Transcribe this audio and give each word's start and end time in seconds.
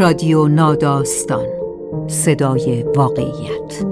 رادیو 0.00 0.48
ناداستان. 0.48 1.46
صدای 2.06 2.82
واقعیت. 2.82 3.84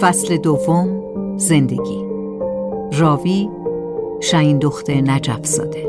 فصل 0.00 0.36
دوم 0.36 1.02
زندگی. 1.36 2.04
راوی 2.98 3.48
شاین 4.20 4.58
دختر 4.58 5.00
نجف 5.00 5.46
زاده 5.46 5.87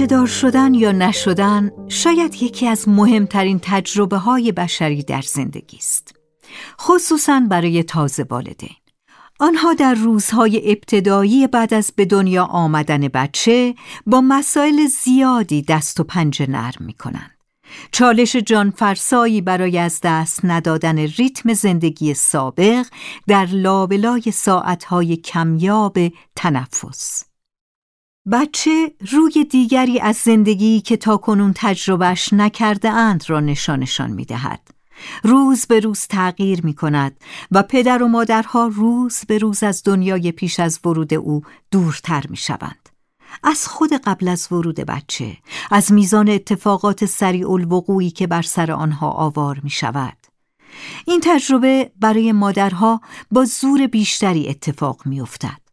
بچه 0.00 0.06
دار 0.06 0.26
شدن 0.26 0.74
یا 0.74 0.92
نشدن 0.92 1.70
شاید 1.88 2.42
یکی 2.42 2.66
از 2.66 2.88
مهمترین 2.88 3.60
تجربه 3.62 4.16
های 4.16 4.52
بشری 4.52 5.02
در 5.02 5.20
زندگی 5.20 5.76
است. 5.76 6.16
خصوصا 6.80 7.40
برای 7.50 7.82
تازه 7.82 8.26
والدین. 8.30 8.76
آنها 9.40 9.74
در 9.74 9.94
روزهای 9.94 10.72
ابتدایی 10.72 11.46
بعد 11.46 11.74
از 11.74 11.92
به 11.96 12.04
دنیا 12.04 12.44
آمدن 12.44 13.08
بچه 13.08 13.74
با 14.06 14.20
مسائل 14.20 14.86
زیادی 14.86 15.62
دست 15.62 16.00
و 16.00 16.04
پنجه 16.04 16.50
نرم 16.50 16.84
می 16.84 16.92
کنند. 16.92 17.36
چالش 17.92 18.36
جانفرسایی 18.36 19.40
برای 19.40 19.78
از 19.78 20.00
دست 20.02 20.40
ندادن 20.44 20.98
ریتم 20.98 21.54
زندگی 21.54 22.14
سابق 22.14 22.86
در 23.26 23.46
لابلای 23.46 24.22
ساعتهای 24.32 25.16
کمیاب 25.16 25.98
تنفس. 26.36 27.29
بچه 28.32 28.92
روی 29.10 29.44
دیگری 29.44 30.00
از 30.00 30.16
زندگی 30.16 30.80
که 30.80 30.96
تا 30.96 31.16
کنون 31.16 31.52
تجربهش 31.56 32.32
نکرده 32.32 32.90
اند 32.90 33.24
را 33.30 33.40
نشانشان 33.40 34.10
می 34.10 34.24
دهد. 34.24 34.60
روز 35.24 35.66
به 35.66 35.80
روز 35.80 36.06
تغییر 36.06 36.66
می 36.66 36.74
کند 36.74 37.20
و 37.50 37.62
پدر 37.62 38.02
و 38.02 38.08
مادرها 38.08 38.66
روز 38.66 39.20
به 39.28 39.38
روز 39.38 39.62
از 39.62 39.82
دنیای 39.84 40.32
پیش 40.32 40.60
از 40.60 40.80
ورود 40.84 41.14
او 41.14 41.42
دورتر 41.70 42.24
می 42.28 42.36
شوند. 42.36 42.88
از 43.42 43.68
خود 43.68 43.92
قبل 43.92 44.28
از 44.28 44.48
ورود 44.52 44.80
بچه، 44.80 45.36
از 45.70 45.92
میزان 45.92 46.28
اتفاقات 46.28 47.04
سریع 47.04 47.50
الوقوعی 47.50 48.10
که 48.10 48.26
بر 48.26 48.42
سر 48.42 48.72
آنها 48.72 49.10
آوار 49.10 49.60
می 49.62 49.70
شود. 49.70 50.16
این 51.06 51.20
تجربه 51.24 51.92
برای 52.00 52.32
مادرها 52.32 53.00
با 53.30 53.44
زور 53.44 53.86
بیشتری 53.86 54.48
اتفاق 54.48 55.06
می 55.06 55.20
افتد. 55.20 55.69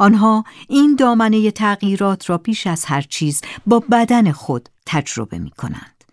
آنها 0.00 0.44
این 0.68 0.96
دامنه 0.96 1.50
تغییرات 1.50 2.30
را 2.30 2.38
پیش 2.38 2.66
از 2.66 2.84
هر 2.84 3.02
چیز 3.02 3.40
با 3.66 3.80
بدن 3.80 4.32
خود 4.32 4.68
تجربه 4.86 5.38
می 5.38 5.50
کنند. 5.50 6.04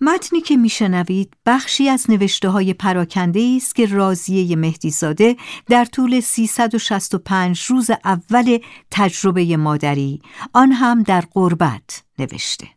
متنی 0.00 0.40
که 0.40 0.56
میشنوید 0.56 1.32
بخشی 1.46 1.88
از 1.88 2.10
نوشته 2.10 2.48
های 2.48 2.74
پراکنده 2.74 3.54
است 3.56 3.74
که 3.74 3.86
رازیه 3.86 4.56
مهدیزاده 4.56 5.36
در 5.66 5.84
طول 5.84 6.20
365 6.20 7.60
روز 7.60 7.90
اول 8.04 8.58
تجربه 8.90 9.56
مادری 9.56 10.20
آن 10.52 10.72
هم 10.72 11.02
در 11.02 11.24
قربت 11.34 12.02
نوشته. 12.18 12.73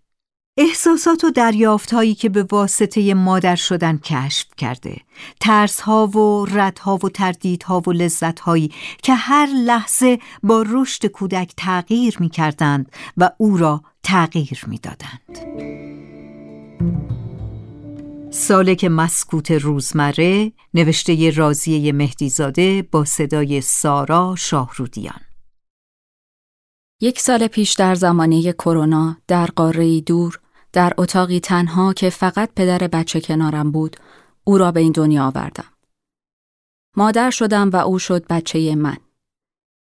احساسات 0.59 1.23
و 1.23 1.29
دریافت 1.29 1.93
هایی 1.93 2.15
که 2.15 2.29
به 2.29 2.43
واسطه 2.43 3.13
مادر 3.13 3.55
شدن 3.55 3.97
کشف 3.97 4.45
کرده 4.57 4.97
ترس 5.39 5.79
ها 5.79 6.07
و 6.07 6.45
رد 6.45 6.79
ها 6.79 6.95
و 7.03 7.09
تردید 7.09 7.63
ها 7.63 7.81
و 7.87 7.91
لذت 7.91 8.39
هایی 8.39 8.71
که 9.03 9.13
هر 9.13 9.45
لحظه 9.45 10.19
با 10.43 10.65
رشد 10.67 11.05
کودک 11.05 11.53
تغییر 11.57 12.17
می 12.19 12.29
کردند 12.29 12.91
و 13.17 13.29
او 13.37 13.57
را 13.57 13.83
تغییر 14.03 14.61
می 14.67 14.79
دادند. 14.79 15.37
سالک 18.31 18.85
مسکوت 18.85 19.51
روزمره 19.51 20.51
نوشته 20.73 21.29
رازیه 21.29 21.91
مهدیزاده 21.91 22.81
با 22.91 23.05
صدای 23.05 23.61
سارا 23.61 24.35
شاهرودیان 24.37 25.19
یک 27.01 27.19
سال 27.19 27.47
پیش 27.47 27.73
در 27.73 27.95
زمانه 27.95 28.53
کرونا 28.53 29.17
در 29.27 29.45
قاره 29.45 30.01
دور 30.01 30.39
در 30.77 30.93
اتاقی 30.97 31.39
تنها 31.39 31.93
که 31.93 32.09
فقط 32.09 32.49
پدر 32.55 32.77
بچه 32.77 33.21
کنارم 33.21 33.71
بود 33.71 33.97
او 34.43 34.57
را 34.57 34.71
به 34.71 34.79
این 34.79 34.91
دنیا 34.91 35.27
آوردم. 35.27 35.65
مادر 36.97 37.29
شدم 37.29 37.69
و 37.69 37.75
او 37.75 37.99
شد 37.99 38.27
بچه 38.27 38.75
من. 38.75 38.97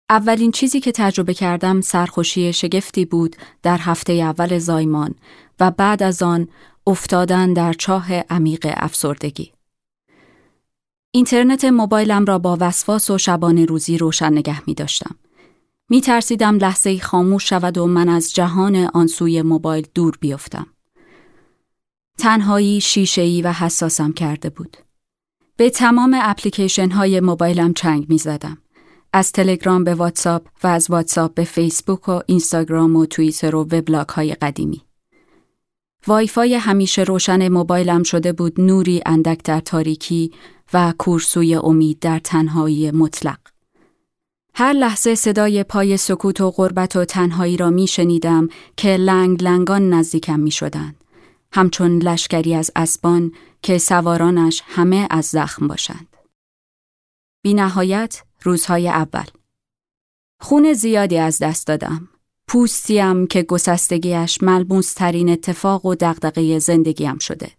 اولین 0.09 0.51
چیزی 0.51 0.79
که 0.79 0.91
تجربه 0.91 1.33
کردم 1.33 1.81
سرخوشی 1.81 2.53
شگفتی 2.53 3.05
بود 3.05 3.35
در 3.63 3.77
هفته 3.77 4.13
اول 4.13 4.57
زایمان 4.57 5.15
و 5.59 5.71
بعد 5.71 6.03
از 6.03 6.23
آن 6.23 6.47
افتادن 6.87 7.53
در 7.53 7.73
چاه 7.73 8.13
عمیق 8.13 8.73
افسردگی. 8.77 9.51
اینترنت 11.11 11.65
موبایلم 11.65 12.25
را 12.25 12.39
با 12.39 12.57
وسواس 12.59 13.09
و 13.09 13.17
شبانه 13.17 13.65
روزی 13.65 13.97
روشن 13.97 14.33
نگه 14.33 14.61
می 14.67 14.73
داشتم. 14.73 15.15
می 15.89 16.01
ترسیدم 16.01 16.57
لحظه 16.57 16.99
خاموش 16.99 17.49
شود 17.49 17.77
و 17.77 17.87
من 17.87 18.09
از 18.09 18.33
جهان 18.33 18.75
آنسوی 18.75 19.41
موبایل 19.41 19.87
دور 19.93 20.17
بیفتم. 20.19 20.67
تنهایی 22.17 22.81
شیشه‌ای 22.81 23.41
و 23.41 23.51
حساسم 23.51 24.13
کرده 24.13 24.49
بود. 24.49 24.77
به 25.57 25.69
تمام 25.69 26.17
اپلیکیشن 26.21 26.89
های 26.89 27.19
موبایلم 27.19 27.73
چنگ 27.73 28.09
می 28.09 28.17
زدم. 28.17 28.57
از 29.13 29.31
تلگرام 29.31 29.83
به 29.83 29.95
واتساپ 29.95 30.47
و 30.63 30.67
از 30.67 30.89
واتساپ 30.89 31.33
به 31.33 31.43
فیسبوک 31.43 32.09
و 32.09 32.21
اینستاگرام 32.25 32.95
و 32.95 33.05
توییتر 33.05 33.55
و 33.55 33.61
وبلاگ 33.61 34.09
های 34.09 34.33
قدیمی. 34.33 34.81
وایفای 36.07 36.55
همیشه 36.55 37.03
روشن 37.03 37.47
موبایلم 37.47 38.03
شده 38.03 38.33
بود 38.33 38.61
نوری 38.61 39.01
اندک 39.05 39.43
در 39.43 39.59
تاریکی 39.59 40.31
و 40.73 40.93
کورسوی 40.97 41.55
امید 41.55 41.99
در 41.99 42.19
تنهایی 42.19 42.91
مطلق. 42.91 43.39
هر 44.53 44.73
لحظه 44.73 45.15
صدای 45.15 45.63
پای 45.63 45.97
سکوت 45.97 46.41
و 46.41 46.51
غربت 46.51 46.95
و 46.95 47.05
تنهایی 47.05 47.57
را 47.57 47.69
می 47.69 47.87
شنیدم 47.87 48.47
که 48.77 48.97
لنگ 48.97 49.43
لنگان 49.43 49.89
نزدیکم 49.89 50.39
می 50.39 50.51
شدند. 50.51 50.95
همچون 51.51 51.97
لشکری 51.97 52.55
از 52.55 52.71
اسبان 52.75 53.31
که 53.61 53.77
سوارانش 53.77 54.63
همه 54.65 55.07
از 55.09 55.25
زخم 55.25 55.67
باشند. 55.67 56.17
بی 57.43 57.53
نهایت 57.53 58.23
روزهای 58.43 58.89
اول 58.89 59.25
خون 60.41 60.73
زیادی 60.73 61.17
از 61.17 61.39
دست 61.39 61.67
دادم. 61.67 62.09
پوستیم 62.47 63.27
که 63.27 63.43
گسستگیش 63.43 64.43
ملموس 64.43 64.93
ترین 64.93 65.29
اتفاق 65.29 65.85
و 65.85 65.95
دغدغه 65.95 66.59
زندگیم 66.59 67.17
شده. 67.17 67.51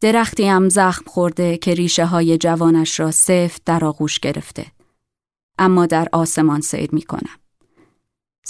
درختیم 0.00 0.68
زخم 0.68 1.04
خورده 1.06 1.56
که 1.56 1.74
ریشه 1.74 2.06
های 2.06 2.38
جوانش 2.38 3.00
را 3.00 3.10
سفت 3.10 3.62
در 3.64 3.84
آغوش 3.84 4.20
گرفته. 4.20 4.66
اما 5.58 5.86
در 5.86 6.08
آسمان 6.12 6.60
سیر 6.60 6.88
می 6.92 7.02
کنم. 7.02 7.38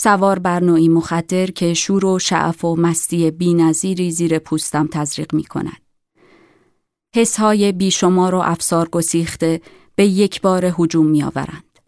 سوار 0.00 0.38
بر 0.38 0.60
نوعی 0.60 0.88
مخدر 0.88 1.46
که 1.46 1.74
شور 1.74 2.04
و 2.04 2.18
شعف 2.18 2.64
و 2.64 2.76
مستی 2.76 3.30
بی 3.30 3.54
نظیری 3.54 4.10
زیر 4.10 4.38
پوستم 4.38 4.86
تزریق 4.92 5.34
می 5.34 5.44
کند. 5.44 5.82
حسهای 7.14 7.72
بیشمار 7.72 8.34
و 8.34 8.38
افسار 8.38 8.88
گسیخته 8.88 9.60
به 9.94 10.06
یک 10.06 10.40
بار 10.40 10.74
هجوم 10.78 11.06
می 11.06 11.22
آورند. 11.22 11.78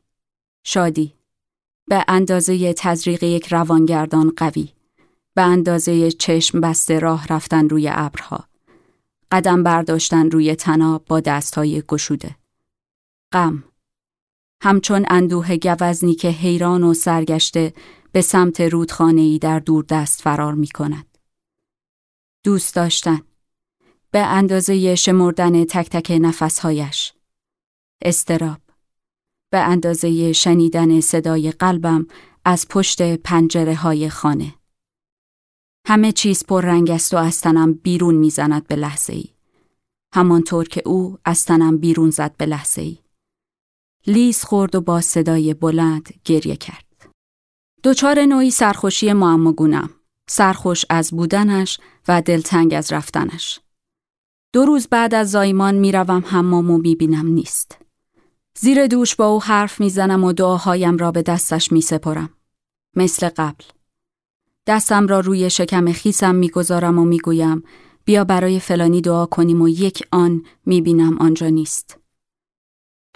شادی 0.64 1.14
به 1.88 2.04
اندازه 2.08 2.72
تزریق 2.72 3.22
یک 3.22 3.46
روانگردان 3.46 4.32
قوی 4.36 4.68
به 5.34 5.42
اندازه 5.42 6.10
چشم 6.10 6.60
بسته 6.60 6.98
راه 6.98 7.26
رفتن 7.26 7.68
روی 7.68 7.90
ابرها 7.92 8.44
قدم 9.32 9.62
برداشتن 9.62 10.30
روی 10.30 10.54
تناب 10.54 11.04
با 11.04 11.20
دستهای 11.20 11.82
گشوده 11.88 12.36
غم 13.32 13.64
همچون 14.62 15.06
اندوه 15.10 15.56
گوزنی 15.56 16.14
که 16.14 16.28
حیران 16.28 16.84
و 16.84 16.94
سرگشته 16.94 17.72
به 18.12 18.20
سمت 18.20 18.60
رودخانه‌ای 18.60 19.38
در 19.38 19.58
دور 19.58 19.84
دست 19.84 20.22
فرار 20.22 20.54
می 20.54 20.68
کند. 20.68 21.18
دوست 22.44 22.74
داشتن. 22.74 23.20
به 24.10 24.18
اندازه 24.18 24.94
شمردن 24.94 25.64
تک 25.64 25.90
تک 25.90 26.18
نفسهایش. 26.20 27.12
استراب. 28.02 28.60
به 29.50 29.58
اندازه 29.58 30.32
شنیدن 30.32 31.00
صدای 31.00 31.50
قلبم 31.50 32.06
از 32.44 32.68
پشت 32.68 33.16
پنجره 33.16 33.74
های 33.74 34.08
خانه. 34.08 34.54
همه 35.86 36.12
چیز 36.12 36.44
پر 36.46 36.64
رنگ 36.64 36.90
است 36.90 37.14
و 37.14 37.16
از 37.16 37.40
تنم 37.40 37.72
بیرون 37.72 38.14
می‌زند 38.14 38.66
به 38.66 38.76
لحظه 38.76 39.12
ای 39.12 39.24
همانطور 40.14 40.68
که 40.68 40.82
او 40.86 41.18
از 41.24 41.44
تنم 41.44 41.78
بیرون 41.78 42.10
زد 42.10 42.36
به 42.36 42.46
لحظه 42.46 42.82
ای 42.82 42.98
لیز 44.06 44.44
خورد 44.44 44.74
و 44.74 44.80
با 44.80 45.00
صدای 45.00 45.54
بلند 45.54 46.20
گریه 46.24 46.56
کرد. 46.56 46.89
دوچار 47.82 48.24
نوعی 48.24 48.50
سرخوشی 48.50 49.12
معماگونم. 49.12 49.90
سرخوش 50.28 50.84
از 50.90 51.10
بودنش 51.10 51.78
و 52.08 52.22
دلتنگ 52.22 52.74
از 52.74 52.92
رفتنش. 52.92 53.60
دو 54.52 54.64
روز 54.64 54.88
بعد 54.88 55.14
از 55.14 55.30
زایمان 55.30 55.74
می‌روم 55.74 56.24
حمام 56.26 56.70
و 56.70 56.78
می‌بینم 56.78 57.26
نیست. 57.26 57.78
زیر 58.58 58.86
دوش 58.86 59.16
با 59.16 59.26
او 59.26 59.42
حرف 59.42 59.80
می‌زنم 59.80 60.24
و 60.24 60.32
دعاهایم 60.32 60.96
را 60.96 61.10
به 61.10 61.22
دستش 61.22 61.72
میسپرم. 61.72 62.30
مثل 62.96 63.28
قبل. 63.28 63.64
دستم 64.66 65.06
را 65.06 65.20
روی 65.20 65.50
شکم 65.50 65.92
خیسم 65.92 66.34
می‌گذارم 66.34 66.98
و 66.98 67.04
می‌گویم 67.04 67.62
بیا 68.04 68.24
برای 68.24 68.60
فلانی 68.60 69.00
دعا 69.00 69.26
کنیم 69.26 69.62
و 69.62 69.68
یک 69.68 70.02
آن 70.12 70.42
می‌بینم 70.66 71.18
آنجا 71.18 71.48
نیست. 71.48 71.98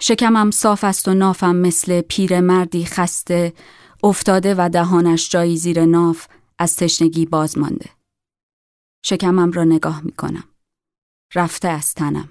شکمم 0.01 0.51
صاف 0.51 0.83
است 0.83 1.07
و 1.07 1.13
نافم 1.13 1.55
مثل 1.55 2.01
پیر 2.01 2.39
مردی 2.39 2.85
خسته 2.85 3.53
افتاده 4.05 4.55
و 4.57 4.69
دهانش 4.69 5.29
جایی 5.29 5.57
زیر 5.57 5.85
ناف 5.85 6.27
از 6.59 6.75
تشنگی 6.75 7.25
باز 7.25 7.57
مانده. 7.57 7.89
شکمم 9.05 9.51
را 9.51 9.63
نگاه 9.63 10.01
می 10.01 10.11
کنم. 10.11 10.43
رفته 11.35 11.67
از 11.67 11.93
تنم. 11.93 12.29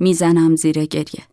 می‌زنم 0.00 0.56
زیر 0.56 0.84
گریه. 0.84 1.28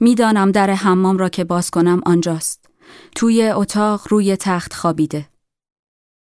می‌دانم 0.00 0.52
در 0.52 0.70
حمام 0.70 1.18
را 1.18 1.28
که 1.28 1.44
باز 1.44 1.70
کنم 1.70 2.00
آنجاست. 2.06 2.70
توی 3.14 3.48
اتاق 3.48 4.06
روی 4.10 4.36
تخت 4.36 4.74
خوابیده. 4.74 5.28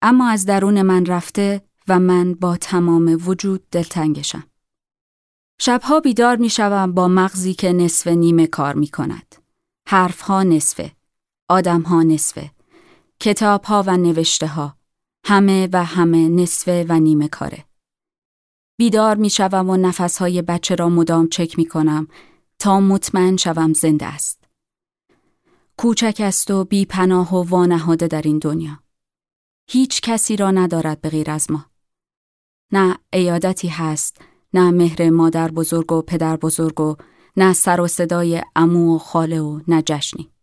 اما 0.01 0.29
از 0.29 0.45
درون 0.45 0.81
من 0.81 1.05
رفته 1.05 1.61
و 1.87 1.99
من 1.99 2.33
با 2.33 2.57
تمام 2.57 3.17
وجود 3.27 3.69
دلتنگشم. 3.69 4.43
شبها 5.59 5.99
بیدار 5.99 6.35
می 6.35 6.49
شوم 6.49 6.91
با 6.91 7.07
مغزی 7.07 7.53
که 7.53 7.73
نصف 7.73 8.07
نیمه 8.07 8.47
کار 8.47 8.73
می 8.73 8.87
کند. 8.87 9.35
حرفها 9.87 10.43
نصفه. 10.43 10.94
آدمها 11.49 12.03
نصفه. 12.03 12.51
کتابها 13.19 13.83
و 13.87 13.97
نوشته 13.97 14.47
ها. 14.47 14.77
همه 15.25 15.69
و 15.73 15.83
همه 15.83 16.29
نصفه 16.29 16.85
و 16.89 16.99
نیمه 16.99 17.27
کاره. 17.27 17.65
بیدار 18.77 19.15
می 19.15 19.29
شوم 19.29 19.69
و 19.69 19.77
نفسهای 19.77 20.41
بچه 20.41 20.75
را 20.75 20.89
مدام 20.89 21.27
چک 21.27 21.57
می 21.57 21.65
کنم 21.65 22.07
تا 22.59 22.79
مطمئن 22.79 23.37
شوم 23.37 23.73
زنده 23.73 24.05
است. 24.05 24.43
کوچک 25.77 26.21
است 26.23 26.51
و 26.51 26.63
بی 26.63 26.85
پناه 26.85 27.35
و 27.35 27.43
وانهاده 27.43 28.07
در 28.07 28.21
این 28.21 28.39
دنیا. 28.39 28.79
هیچ 29.69 30.01
کسی 30.01 30.35
را 30.35 30.51
ندارد 30.51 31.01
به 31.01 31.09
غیر 31.09 31.31
از 31.31 31.51
ما. 31.51 31.65
نه 32.71 32.97
ایادتی 33.13 33.67
هست، 33.67 34.21
نه 34.53 34.71
مهر 34.71 35.09
مادر 35.09 35.51
بزرگ 35.51 35.91
و 35.91 36.01
پدر 36.01 36.37
بزرگ 36.37 36.79
و 36.79 36.95
نه 37.37 37.53
سر 37.53 37.81
و 37.81 37.87
صدای 37.87 38.41
امو 38.55 38.95
و 38.95 38.97
خاله 38.97 39.41
و 39.41 39.59
نه 39.67 39.81
جشنی. 39.81 40.34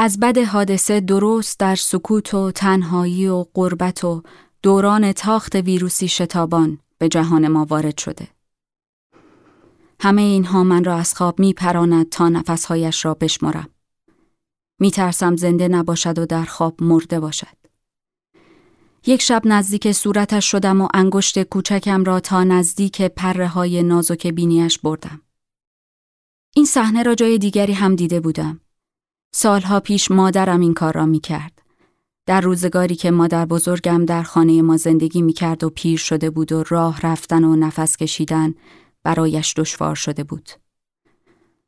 از 0.00 0.20
بد 0.20 0.38
حادثه 0.38 1.00
درست 1.00 1.60
در 1.60 1.74
سکوت 1.74 2.34
و 2.34 2.50
تنهایی 2.50 3.28
و 3.28 3.44
قربت 3.54 4.04
و 4.04 4.22
دوران 4.62 5.12
تاخت 5.12 5.54
ویروسی 5.54 6.08
شتابان 6.08 6.78
به 6.98 7.08
جهان 7.08 7.48
ما 7.48 7.64
وارد 7.64 7.98
شده. 7.98 8.28
همه 10.00 10.22
اینها 10.22 10.64
من 10.64 10.84
را 10.84 10.96
از 10.96 11.14
خواب 11.14 11.40
می 11.40 11.52
پراند 11.52 12.08
تا 12.08 12.28
نفسهایش 12.28 13.04
را 13.04 13.14
بشمرم. 13.14 13.68
می 14.80 14.90
ترسم 14.90 15.36
زنده 15.36 15.68
نباشد 15.68 16.18
و 16.18 16.26
در 16.26 16.44
خواب 16.44 16.82
مرده 16.82 17.20
باشد. 17.20 17.56
یک 19.06 19.22
شب 19.22 19.42
نزدیک 19.44 19.92
صورتش 19.92 20.50
شدم 20.50 20.80
و 20.80 20.88
انگشت 20.94 21.42
کوچکم 21.42 22.04
را 22.04 22.20
تا 22.20 22.44
نزدیک 22.44 23.02
پره 23.02 23.48
های 23.48 23.82
نازک 23.82 24.26
بینیش 24.26 24.78
بردم. 24.78 25.22
این 26.56 26.64
صحنه 26.64 27.02
را 27.02 27.14
جای 27.14 27.38
دیگری 27.38 27.72
هم 27.72 27.96
دیده 27.96 28.20
بودم. 28.20 28.60
سالها 29.32 29.80
پیش 29.80 30.10
مادرم 30.10 30.60
این 30.60 30.74
کار 30.74 30.94
را 30.94 31.06
می 31.06 31.20
کرد. 31.20 31.62
در 32.26 32.40
روزگاری 32.40 32.94
که 32.94 33.10
مادر 33.10 33.46
بزرگم 33.46 34.04
در 34.04 34.22
خانه 34.22 34.62
ما 34.62 34.76
زندگی 34.76 35.22
می 35.22 35.32
کرد 35.32 35.64
و 35.64 35.70
پیر 35.70 35.98
شده 35.98 36.30
بود 36.30 36.52
و 36.52 36.62
راه 36.68 37.00
رفتن 37.00 37.44
و 37.44 37.56
نفس 37.56 37.96
کشیدن 37.96 38.54
برایش 39.02 39.54
دشوار 39.56 39.94
شده 39.94 40.24
بود. 40.24 40.50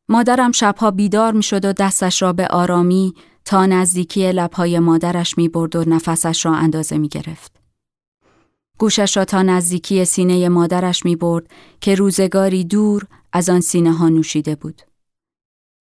مادرم 0.08 0.52
شبها 0.52 0.90
بیدار 0.90 1.32
می 1.32 1.42
شد 1.42 1.64
و 1.64 1.72
دستش 1.72 2.22
را 2.22 2.32
به 2.32 2.46
آرامی 2.46 3.14
تا 3.44 3.66
نزدیکی 3.66 4.32
لبهای 4.32 4.78
مادرش 4.78 5.38
می 5.38 5.48
برد 5.48 5.76
و 5.76 5.84
نفسش 5.86 6.46
را 6.46 6.54
اندازه 6.54 6.98
می 6.98 7.08
گرفت. 7.08 7.60
گوشش 8.78 9.16
را 9.16 9.24
تا 9.24 9.42
نزدیکی 9.42 10.04
سینه 10.04 10.48
مادرش 10.48 11.04
می 11.04 11.16
برد 11.16 11.46
که 11.80 11.94
روزگاری 11.94 12.64
دور 12.64 13.06
از 13.32 13.48
آن 13.48 13.60
سینه 13.60 13.92
ها 13.92 14.08
نوشیده 14.08 14.54
بود. 14.54 14.82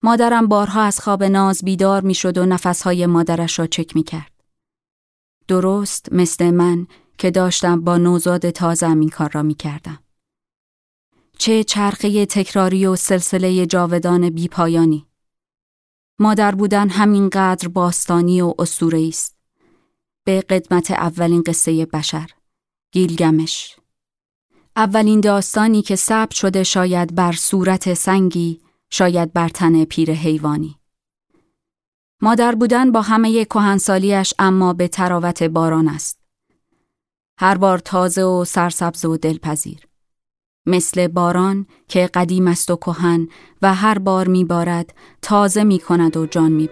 مادرم 0.02 0.46
بارها 0.46 0.82
از 0.82 1.00
خواب 1.00 1.24
ناز 1.24 1.64
بیدار 1.64 2.02
می 2.02 2.14
شد 2.14 2.38
و 2.38 2.46
نفسهای 2.46 3.06
مادرش 3.06 3.58
را 3.58 3.66
چک 3.66 3.96
می 3.96 4.02
کرد. 4.02 4.32
درست 5.48 6.12
مثل 6.12 6.50
من 6.50 6.86
که 7.18 7.30
داشتم 7.30 7.80
با 7.80 7.98
نوزاد 7.98 8.50
تازه 8.50 8.86
این 8.86 9.08
کار 9.08 9.30
را 9.32 9.42
می 9.42 9.54
کردم. 9.54 9.98
چه 11.38 11.64
چرخه 11.64 12.26
تکراری 12.26 12.86
و 12.86 12.96
سلسله 12.96 13.66
جاودان 13.66 14.30
بیپایانی. 14.30 15.06
مادر 16.18 16.54
بودن 16.54 16.88
همینقدر 16.88 17.68
باستانی 17.68 18.40
و 18.40 18.54
اسطوره 18.58 19.08
است. 19.08 19.36
به 20.24 20.40
قدمت 20.40 20.90
اولین 20.90 21.42
قصه 21.42 21.86
بشر. 21.86 22.30
گیلگمش. 22.92 23.76
اولین 24.76 25.20
داستانی 25.20 25.82
که 25.82 25.96
ثبت 25.96 26.34
شده 26.34 26.62
شاید 26.62 27.14
بر 27.14 27.32
صورت 27.32 27.94
سنگی، 27.94 28.60
شاید 28.90 29.32
بر 29.32 29.48
تن 29.48 29.84
پیر 29.84 30.12
حیوانی. 30.12 30.76
مادر 32.22 32.54
بودن 32.54 32.92
با 32.92 33.02
همه 33.02 33.44
کهنسالیش 33.44 34.34
اما 34.38 34.72
به 34.72 34.88
تراوت 34.88 35.42
باران 35.42 35.88
است. 35.88 36.20
هر 37.38 37.58
بار 37.58 37.78
تازه 37.78 38.22
و 38.22 38.44
سرسبز 38.44 39.04
و 39.04 39.16
دلپذیر. 39.16 39.86
مثل 40.66 41.08
باران 41.08 41.66
که 41.88 42.06
قدیم 42.14 42.48
است 42.48 42.70
و 42.70 42.76
کهن 42.76 43.28
و 43.62 43.74
هر 43.74 43.98
بار 43.98 44.28
میبارد 44.28 44.94
تازه 45.22 45.64
می 45.64 45.78
کند 45.78 46.16
و 46.16 46.26
جان 46.26 46.52
می 46.52 46.68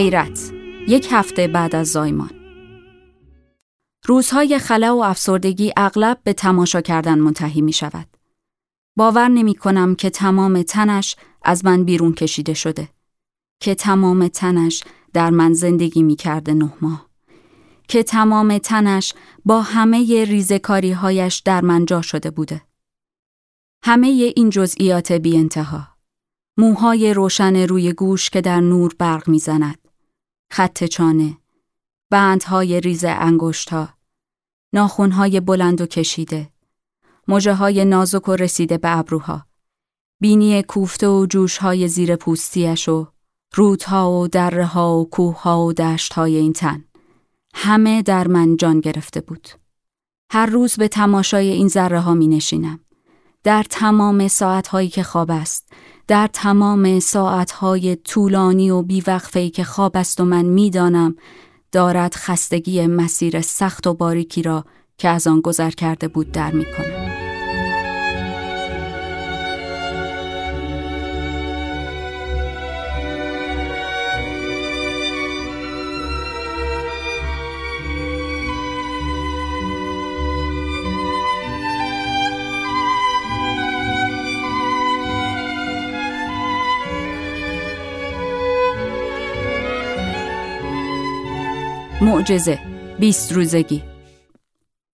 حیرت 0.00 0.52
یک 0.88 1.08
هفته 1.10 1.48
بعد 1.48 1.74
از 1.74 1.88
زایمان 1.92 2.30
روزهای 4.06 4.58
خلا 4.58 4.96
و 4.96 5.04
افسردگی 5.04 5.72
اغلب 5.76 6.20
به 6.24 6.32
تماشا 6.32 6.80
کردن 6.80 7.18
منتهی 7.18 7.60
می 7.60 7.72
شود. 7.72 8.06
باور 8.96 9.28
نمی 9.28 9.54
کنم 9.54 9.94
که 9.94 10.10
تمام 10.10 10.62
تنش 10.62 11.16
از 11.42 11.64
من 11.64 11.84
بیرون 11.84 12.14
کشیده 12.14 12.54
شده. 12.54 12.88
که 13.60 13.74
تمام 13.74 14.28
تنش 14.28 14.84
در 15.12 15.30
من 15.30 15.52
زندگی 15.52 16.02
می 16.02 16.16
کرده 16.16 16.54
نه 16.54 16.72
ماه. 16.80 17.06
که 17.88 18.02
تمام 18.02 18.58
تنش 18.58 19.14
با 19.44 19.62
همه 19.62 20.24
ریزکاری 20.24 20.92
هایش 20.92 21.38
در 21.38 21.60
من 21.60 21.84
جا 21.84 22.02
شده 22.02 22.30
بوده. 22.30 22.62
همه 23.84 24.06
این 24.36 24.50
جزئیات 24.50 25.12
بی 25.12 25.36
انتها. 25.36 25.88
موهای 26.56 27.14
روشن 27.14 27.56
روی 27.56 27.92
گوش 27.92 28.30
که 28.30 28.40
در 28.40 28.60
نور 28.60 28.94
برق 28.98 29.28
می‌زند. 29.28 29.89
خط 30.52 30.84
چانه. 30.84 31.38
بندهای 32.10 32.80
ریز 32.80 33.04
انگشتها. 33.04 33.88
ناخونهای 34.72 35.40
بلند 35.40 35.80
و 35.80 35.86
کشیده. 35.86 36.50
مجه 37.28 37.54
های 37.54 37.84
نازک 37.84 38.28
و 38.28 38.36
رسیده 38.36 38.78
به 38.78 38.98
ابروها. 38.98 39.46
بینی 40.20 40.62
کوفته 40.62 41.08
و 41.08 41.26
جوشهای 41.26 41.88
زیر 41.88 42.16
پوستیش 42.16 42.88
و 42.88 43.06
رودها 43.54 44.12
و 44.12 44.28
دره 44.28 44.66
ها 44.66 44.98
و 44.98 45.10
کوه 45.10 45.42
ها 45.42 45.64
و 45.64 45.72
دشت 45.72 46.12
های 46.12 46.36
این 46.36 46.52
تن. 46.52 46.84
همه 47.54 48.02
در 48.02 48.28
من 48.28 48.56
جان 48.56 48.80
گرفته 48.80 49.20
بود. 49.20 49.48
هر 50.32 50.46
روز 50.46 50.76
به 50.76 50.88
تماشای 50.88 51.48
این 51.48 51.68
ذره 51.68 52.00
ها 52.00 52.14
می 52.14 52.28
نشینم. 52.28 52.80
در 53.44 53.62
تمام 53.70 54.28
ساعتهایی 54.28 54.88
که 54.88 55.02
خواب 55.02 55.30
است، 55.30 55.72
در 56.10 56.26
تمام 56.32 57.00
ساعتهای 57.00 57.96
طولانی 57.96 58.70
و 58.70 58.82
بیوقفهی 58.82 59.50
که 59.50 59.64
خواب 59.64 59.96
است 59.96 60.20
و 60.20 60.24
من 60.24 60.44
می‌دانم 60.44 61.16
دارد 61.72 62.14
خستگی 62.14 62.86
مسیر 62.86 63.40
سخت 63.40 63.86
و 63.86 63.94
باریکی 63.94 64.42
را 64.42 64.64
که 64.98 65.08
از 65.08 65.26
آن 65.26 65.40
گذر 65.40 65.70
کرده 65.70 66.08
بود 66.08 66.32
در 66.32 66.52
می 66.52 66.64
معجزه 92.02 92.58
بیست 92.98 93.32
روزگی 93.32 93.82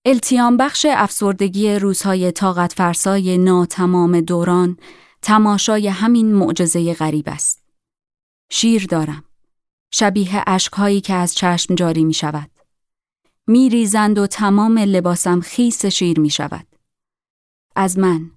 التیام 0.05 0.57
بخش 0.57 0.85
افسردگی 0.89 1.75
روزهای 1.75 2.31
طاقت 2.31 2.73
فرسای 2.73 3.37
ناتمام 3.37 4.21
دوران 4.21 4.77
تماشای 5.21 5.87
همین 5.87 6.35
معجزه 6.35 6.93
غریب 6.93 7.29
است. 7.29 7.63
شیر 8.51 8.85
دارم. 8.85 9.23
شبیه 9.91 10.43
اشکهایی 10.47 11.01
که 11.01 11.13
از 11.13 11.35
چشم 11.35 11.75
جاری 11.75 12.03
می 12.03 12.13
شود. 12.13 12.51
می 13.47 13.69
ریزند 13.69 14.17
و 14.17 14.27
تمام 14.27 14.77
لباسم 14.77 15.41
خیس 15.41 15.85
شیر 15.85 16.19
می 16.19 16.29
شود. 16.29 16.67
از 17.75 17.97
من، 17.97 18.31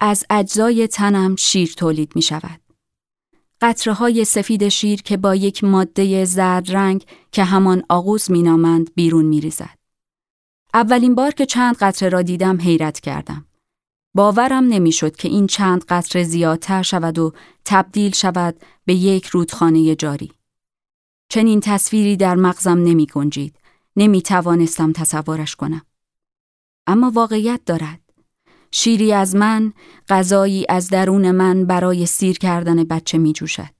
از 0.00 0.24
اجزای 0.30 0.86
تنم 0.86 1.36
شیر 1.36 1.74
تولید 1.76 2.12
می 2.14 2.22
شود. 2.22 2.59
قطره 3.60 3.94
های 3.94 4.24
سفید 4.24 4.68
شیر 4.68 5.02
که 5.02 5.16
با 5.16 5.34
یک 5.34 5.64
ماده 5.64 6.24
زرد 6.24 6.76
رنگ 6.76 7.04
که 7.32 7.44
همان 7.44 7.82
آغوز 7.88 8.30
مینامند 8.30 8.94
بیرون 8.94 9.24
میریزد. 9.24 9.78
اولین 10.74 11.14
بار 11.14 11.30
که 11.30 11.46
چند 11.46 11.76
قطره 11.76 12.08
را 12.08 12.22
دیدم 12.22 12.60
حیرت 12.60 13.00
کردم. 13.00 13.46
باورم 14.14 14.64
نمی‌شد 14.64 15.16
که 15.16 15.28
این 15.28 15.46
چند 15.46 15.84
قطره 15.84 16.24
زیادتر 16.24 16.82
شود 16.82 17.18
و 17.18 17.32
تبدیل 17.64 18.12
شود 18.12 18.56
به 18.84 18.94
یک 18.94 19.26
رودخانه 19.26 19.94
جاری. 19.94 20.32
چنین 21.28 21.60
تصویری 21.60 22.16
در 22.16 22.34
مغزم 22.34 22.78
نمی 22.78 23.06
گنجید. 23.06 23.56
نمی 23.96 24.22
توانستم 24.22 24.92
تصورش 24.92 25.56
کنم. 25.56 25.82
اما 26.86 27.10
واقعیت 27.10 27.60
دارد. 27.66 28.09
شیری 28.72 29.12
از 29.12 29.36
من، 29.36 29.72
غذایی 30.08 30.66
از 30.68 30.88
درون 30.88 31.30
من 31.30 31.64
برای 31.66 32.06
سیر 32.06 32.38
کردن 32.38 32.84
بچه 32.84 33.18
می 33.18 33.32
جوشد. 33.32 33.70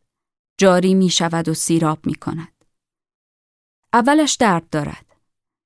جاری 0.59 0.95
می 0.95 1.09
شود 1.09 1.49
و 1.49 1.55
سیراب 1.55 1.99
می 2.07 2.15
کند. 2.15 2.65
اولش 3.93 4.35
درد 4.35 4.71
دارد. 4.71 5.07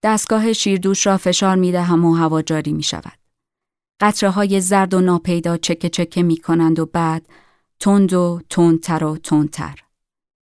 دستگاه 0.02 0.52
شیردوش 0.52 1.06
را 1.06 1.16
فشار 1.16 1.56
می 1.56 1.72
دهم 1.72 2.04
و 2.04 2.14
هوا 2.14 2.42
جاری 2.42 2.72
می 2.72 2.82
شود. 2.82 3.18
قطره 4.00 4.30
های 4.30 4.60
زرد 4.60 4.94
و 4.94 5.00
ناپیدا 5.00 5.56
چکه 5.56 5.88
چکه 5.88 6.22
می 6.22 6.36
کنند 6.36 6.78
و 6.78 6.86
بعد 6.86 7.26
تند 7.80 8.12
و 8.12 8.40
تندتر 8.50 9.04
و 9.04 9.16
تندتر. 9.16 9.80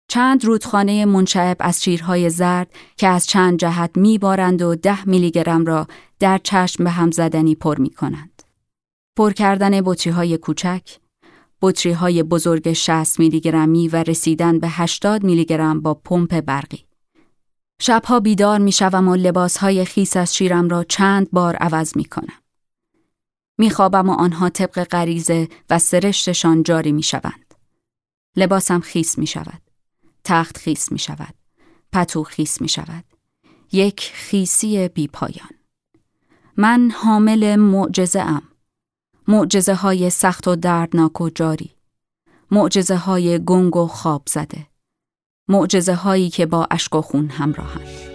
چند 0.07 0.45
رودخانه 0.45 1.05
منشعب 1.05 1.57
از 1.59 1.83
شیرهای 1.83 2.29
زرد 2.29 2.71
که 2.97 3.07
از 3.07 3.27
چند 3.27 3.59
جهت 3.59 3.91
می 3.97 4.17
بارند 4.17 4.61
و 4.61 4.75
ده 4.75 5.07
میلی 5.07 5.31
گرم 5.31 5.65
را 5.65 5.87
در 6.19 6.37
چشم 6.37 6.83
به 6.83 6.89
هم 6.89 7.11
زدنی 7.11 7.55
پر 7.55 7.77
می 7.79 7.89
کنند. 7.89 8.38
پر 9.19 9.31
کردن 9.31 9.81
بطری 9.81 10.13
های 10.13 10.37
کوچک، 10.37 10.97
بطری 11.61 11.91
های 11.91 12.23
بزرگ 12.23 12.73
60 12.73 13.19
میلی 13.19 13.39
گرمی 13.39 13.87
و 13.87 13.95
رسیدن 13.95 14.59
به 14.59 14.67
80 14.69 15.23
میلی 15.23 15.45
گرم 15.45 15.81
با 15.81 15.93
پمپ 15.93 16.41
برقی. 16.41 16.85
شبها 17.81 18.19
بیدار 18.19 18.59
می 18.59 18.71
شوم 18.71 19.07
و 19.07 19.15
لباس 19.15 19.57
های 19.57 19.85
خیس 19.85 20.17
از 20.17 20.35
شیرم 20.35 20.69
را 20.69 20.83
چند 20.83 21.31
بار 21.31 21.55
عوض 21.55 21.97
می 21.97 22.05
کنم. 22.05 22.41
می 23.57 23.69
خوابم 23.69 24.09
و 24.09 24.13
آنها 24.13 24.49
طبق 24.49 24.83
غریزه 24.83 25.47
و 25.69 25.79
سرشتشان 25.79 26.63
جاری 26.63 26.91
می 26.91 27.03
شوند. 27.03 27.53
لباسم 28.35 28.79
خیس 28.79 29.17
می 29.17 29.27
شود. 29.27 29.61
تخت 30.23 30.57
خیس 30.57 30.91
می 30.91 30.99
شود. 30.99 31.33
پتو 31.91 32.23
خیس 32.23 32.61
می 32.61 32.69
شود. 32.69 33.03
یک 33.71 34.11
خیسی 34.13 34.87
بی 34.87 35.07
پایان. 35.07 35.49
من 36.57 36.91
حامل 36.91 37.55
معجزه 37.55 38.19
ام. 38.19 38.48
معجزه 39.29 39.73
های 39.73 40.09
سخت 40.09 40.47
و 40.47 40.55
دردناک 40.55 41.21
و 41.21 41.29
جاری. 41.29 41.71
معجزه 42.51 42.95
های 42.95 43.39
گنگ 43.45 43.75
و 43.75 43.87
خواب 43.87 44.23
زده. 44.27 44.67
معجزه 45.47 45.93
هایی 45.93 46.29
که 46.29 46.45
با 46.45 46.67
اشک 46.71 46.95
و 46.95 47.01
خون 47.01 47.29
همراهند. 47.29 48.08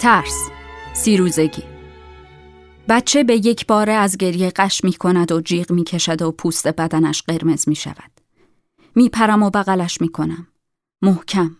ترس 0.00 0.50
سیروزگی 0.92 1.62
بچه 2.88 3.24
به 3.24 3.34
یک 3.34 3.66
باره 3.66 3.92
از 3.92 4.16
گریه 4.16 4.50
قش 4.50 4.84
می 4.84 4.92
کند 4.92 5.32
و 5.32 5.40
جیغ 5.40 5.72
می 5.72 5.84
کشد 5.84 6.22
و 6.22 6.32
پوست 6.32 6.68
بدنش 6.68 7.22
قرمز 7.22 7.68
می 7.68 7.74
شود. 7.74 8.10
می 8.94 9.08
پرم 9.08 9.42
و 9.42 9.50
بغلش 9.50 10.00
می 10.00 10.08
کنم. 10.08 10.46
محکم. 11.02 11.56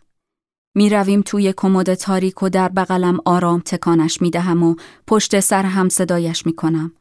می 0.74 0.90
رویم 0.90 1.22
توی 1.22 1.54
کمد 1.56 1.94
تاریک 1.94 2.42
و 2.42 2.48
در 2.48 2.68
بغلم 2.68 3.18
آرام 3.24 3.60
تکانش 3.60 4.22
می 4.22 4.30
دهم 4.30 4.62
و 4.62 4.74
پشت 5.06 5.40
سر 5.40 5.62
هم 5.62 5.88
صدایش 5.88 6.46
می 6.46 6.52
کنم. 6.52 6.92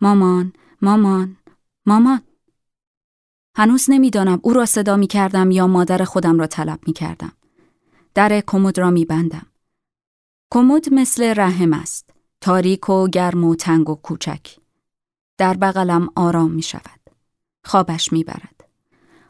مامان، 0.00 0.52
مامان، 0.82 1.36
مامان. 1.86 2.20
هنوز 3.56 3.90
نمی‌دانم 3.90 4.40
او 4.42 4.52
را 4.52 4.66
صدا 4.66 4.96
می 4.96 5.06
کردم 5.06 5.50
یا 5.50 5.66
مادر 5.66 6.04
خودم 6.04 6.38
را 6.38 6.46
طلب 6.46 6.78
می 6.86 6.92
کردم. 6.92 7.32
در 8.14 8.40
کمد 8.46 8.78
را 8.78 8.90
می 8.90 9.04
بندم. 9.04 9.46
کمد 10.52 10.94
مثل 10.94 11.34
رحم 11.36 11.72
است. 11.72 12.10
تاریک 12.40 12.88
و 12.88 13.08
گرم 13.08 13.44
و 13.44 13.54
تنگ 13.54 13.90
و 13.90 13.94
کوچک. 13.94 14.56
در 15.38 15.56
بغلم 15.56 16.08
آرام 16.16 16.50
می 16.50 16.62
شود. 16.62 17.00
خوابش 17.64 18.12
می 18.12 18.24
برد. 18.24 18.64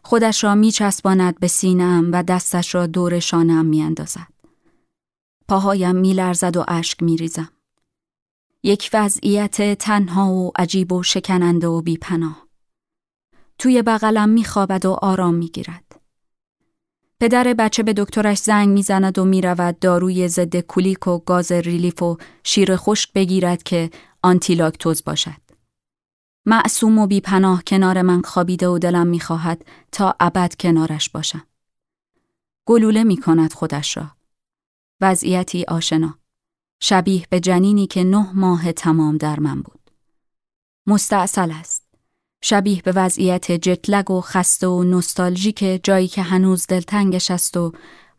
خودش 0.02 0.44
را 0.44 0.54
می 0.54 0.72
چسباند 0.72 1.40
به 1.40 1.48
سینم 1.48 2.10
و 2.12 2.22
دستش 2.22 2.74
را 2.74 2.86
دور 2.86 3.18
شانم 3.18 3.66
می 3.66 3.82
اندازد. 3.82 4.32
پاهایم 5.48 5.96
می 5.96 6.12
لرزد 6.12 6.56
و 6.56 6.64
اشک 6.68 7.02
می 7.02 7.16
ریزم. 7.16 7.52
یک 8.62 8.90
وضعیت 8.92 9.78
تنها 9.78 10.32
و 10.32 10.52
عجیب 10.56 10.92
و 10.92 11.02
شکننده 11.02 11.66
و 11.66 11.82
بیپناه. 11.82 12.46
توی 13.58 13.82
بغلم 13.82 14.28
می 14.28 14.44
خوابد 14.44 14.86
و 14.86 14.92
آرام 14.92 15.34
می 15.34 15.48
گیرد. 15.48 15.99
پدر 17.20 17.54
بچه 17.58 17.82
به 17.82 17.92
دکترش 17.92 18.38
زنگ 18.38 18.68
می‌زند 18.68 19.18
و 19.18 19.24
می‌رود 19.24 19.78
داروی 19.78 20.28
ضد 20.28 20.56
کولیک 20.56 21.06
و 21.06 21.18
گاز 21.18 21.52
ریلیف 21.52 22.02
و 22.02 22.16
شیر 22.44 22.76
خشک 22.76 23.12
بگیرد 23.12 23.62
که 23.62 23.90
آنتیلاکتوز 24.22 25.04
باشد. 25.04 25.40
معصوم 26.46 26.98
و 26.98 27.06
بیپناه 27.06 27.62
کنار 27.62 28.02
من 28.02 28.22
خوابیده 28.22 28.68
و 28.68 28.78
دلم 28.78 29.06
می‌خواهد 29.06 29.64
تا 29.92 30.14
ابد 30.20 30.54
کنارش 30.60 31.10
باشم. 31.10 31.46
گلوله 32.66 33.04
می 33.04 33.16
کند 33.16 33.52
خودش 33.52 33.96
را. 33.96 34.10
وضعیتی 35.00 35.64
آشنا. 35.68 36.18
شبیه 36.82 37.26
به 37.30 37.40
جنینی 37.40 37.86
که 37.86 38.04
نه 38.04 38.32
ماه 38.34 38.72
تمام 38.72 39.16
در 39.16 39.40
من 39.40 39.62
بود. 39.62 39.90
مستعصل 40.86 41.50
است. 41.50 41.79
شبیه 42.42 42.82
به 42.82 42.92
وضعیت 42.92 43.52
جتلگ 43.52 44.10
و 44.10 44.20
خسته 44.20 44.66
و 44.66 44.84
نستالژیک 44.84 45.80
جایی 45.82 46.08
که 46.08 46.22
هنوز 46.22 46.66
دلتنگش 46.66 47.30
است 47.30 47.56
و 47.56 47.72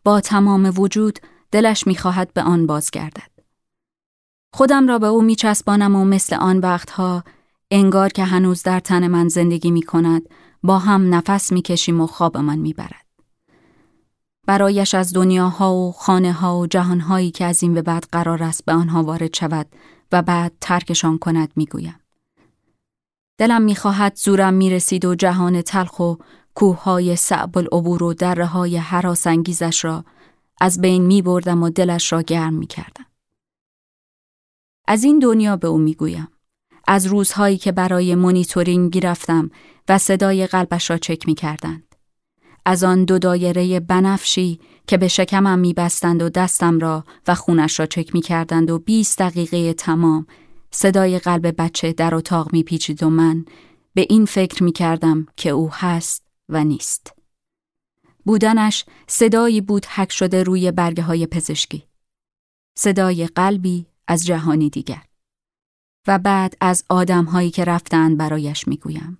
با 0.04 0.20
تمام 0.20 0.72
وجود 0.76 1.18
دلش 1.50 1.86
می‌خواهد 1.86 2.32
به 2.32 2.42
آن 2.42 2.66
بازگردد. 2.66 3.32
خودم 4.54 4.88
را 4.88 4.98
به 4.98 5.06
او 5.06 5.22
میچسبانم 5.22 5.96
و 5.96 6.04
مثل 6.04 6.36
آن 6.36 6.58
وقتها 6.58 7.24
انگار 7.70 8.08
که 8.08 8.24
هنوز 8.24 8.62
در 8.62 8.80
تن 8.80 9.08
من 9.08 9.28
زندگی 9.28 9.70
می 9.70 9.82
کند 9.82 10.22
با 10.62 10.78
هم 10.78 11.14
نفس 11.14 11.52
می 11.52 11.62
کشیم 11.62 12.00
و 12.00 12.06
خوابمان 12.06 12.58
می 12.58 12.72
برد. 12.72 13.06
برایش 14.46 14.94
از 14.94 15.12
دنیاها 15.12 15.74
و 15.74 15.92
خانه 15.92 16.32
ها 16.32 16.58
و 16.58 16.66
جهانهایی 16.66 17.30
که 17.30 17.44
از 17.44 17.62
این 17.62 17.74
به 17.74 17.82
بعد 17.82 18.06
قرار 18.12 18.42
است 18.42 18.64
به 18.64 18.72
آنها 18.72 19.02
وارد 19.02 19.34
شود 19.34 19.66
و 20.12 20.22
بعد 20.22 20.52
ترکشان 20.60 21.18
کند 21.18 21.52
می 21.56 21.66
گویم. 21.66 22.01
دلم 23.42 23.62
می‌خواهد 23.62 24.16
زورم 24.16 24.54
می‌رسید 24.54 25.04
و 25.04 25.14
جهان 25.14 25.62
تلخ 25.62 26.00
و 26.00 26.14
کوههای 26.54 27.16
صعب 27.16 27.58
العبور 27.58 28.02
و 28.02 28.14
دره 28.14 28.46
های 28.46 28.76
حراس 28.76 29.26
انگیزش 29.26 29.84
را 29.84 30.04
از 30.60 30.80
بین 30.80 31.06
می 31.06 31.22
بردم 31.22 31.62
و 31.62 31.70
دلش 31.70 32.12
را 32.12 32.22
گرم 32.22 32.54
می 32.54 32.66
کردم. 32.66 33.06
از 34.88 35.04
این 35.04 35.18
دنیا 35.18 35.56
به 35.56 35.68
او 35.68 35.78
می 35.78 35.94
گویم. 35.94 36.28
از 36.88 37.06
روزهایی 37.06 37.58
که 37.58 37.72
برای 37.72 38.14
مونیتورینگ 38.14 39.06
رفتم 39.06 39.50
و 39.88 39.98
صدای 39.98 40.46
قلبش 40.46 40.90
را 40.90 40.98
چک 40.98 41.26
می 41.26 41.34
کردند. 41.34 41.94
از 42.66 42.84
آن 42.84 43.04
دو 43.04 43.18
دایره 43.18 43.80
بنفشی 43.80 44.60
که 44.86 44.96
به 44.96 45.08
شکمم 45.08 45.58
می 45.58 45.72
بستند 45.72 46.22
و 46.22 46.28
دستم 46.28 46.78
را 46.78 47.04
و 47.26 47.34
خونش 47.34 47.80
را 47.80 47.86
چک 47.86 48.14
می 48.14 48.20
کردند 48.20 48.70
و 48.70 48.78
20 48.78 49.18
دقیقه 49.18 49.74
تمام 49.74 50.26
صدای 50.74 51.18
قلب 51.18 51.62
بچه 51.62 51.92
در 51.92 52.14
اتاق 52.14 52.52
می 52.52 52.62
پیچید 52.62 53.02
و 53.02 53.10
من 53.10 53.44
به 53.94 54.06
این 54.10 54.24
فکر 54.24 54.62
می 54.62 54.72
کردم 54.72 55.26
که 55.36 55.50
او 55.50 55.70
هست 55.72 56.24
و 56.48 56.64
نیست. 56.64 57.12
بودنش 58.24 58.84
صدایی 59.06 59.60
بود 59.60 59.86
حک 59.86 60.12
شده 60.12 60.42
روی 60.42 60.72
برگه 60.72 61.02
های 61.02 61.26
پزشکی. 61.26 61.86
صدای 62.78 63.26
قلبی 63.26 63.86
از 64.08 64.26
جهانی 64.26 64.70
دیگر. 64.70 65.02
و 66.06 66.18
بعد 66.18 66.56
از 66.60 66.84
آدمهایی 66.88 67.50
که 67.50 67.64
رفتند 67.64 68.18
برایش 68.18 68.68
می‌گویم. 68.68 69.18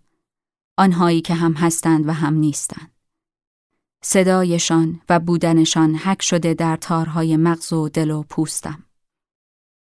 آنهایی 0.79 1.21
که 1.21 1.35
هم 1.35 1.53
هستند 1.53 2.09
و 2.09 2.13
هم 2.13 2.35
نیستند. 2.35 2.91
صدایشان 4.05 5.01
و 5.09 5.21
بودنشان 5.21 5.95
حک 5.95 6.23
شده 6.23 6.55
در 6.55 6.77
تارهای 6.77 7.37
مغز 7.37 7.73
و 7.73 7.89
دل 7.89 8.11
و 8.11 8.23
پوستم. 8.23 8.85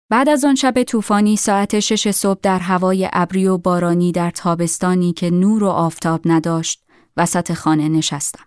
بعد 0.09 0.29
از 0.29 0.45
آن 0.45 0.55
شب 0.55 0.83
طوفانی 0.83 1.37
ساعت 1.37 1.79
شش 1.79 2.11
صبح 2.11 2.39
در 2.41 2.59
هوای 2.59 3.09
ابری 3.13 3.47
و 3.47 3.57
بارانی 3.57 4.11
در 4.11 4.31
تابستانی 4.31 5.13
که 5.13 5.29
نور 5.29 5.63
و 5.63 5.69
آفتاب 5.69 6.21
نداشت 6.25 6.85
وسط 7.17 7.53
خانه 7.53 7.89
نشستم. 7.89 8.45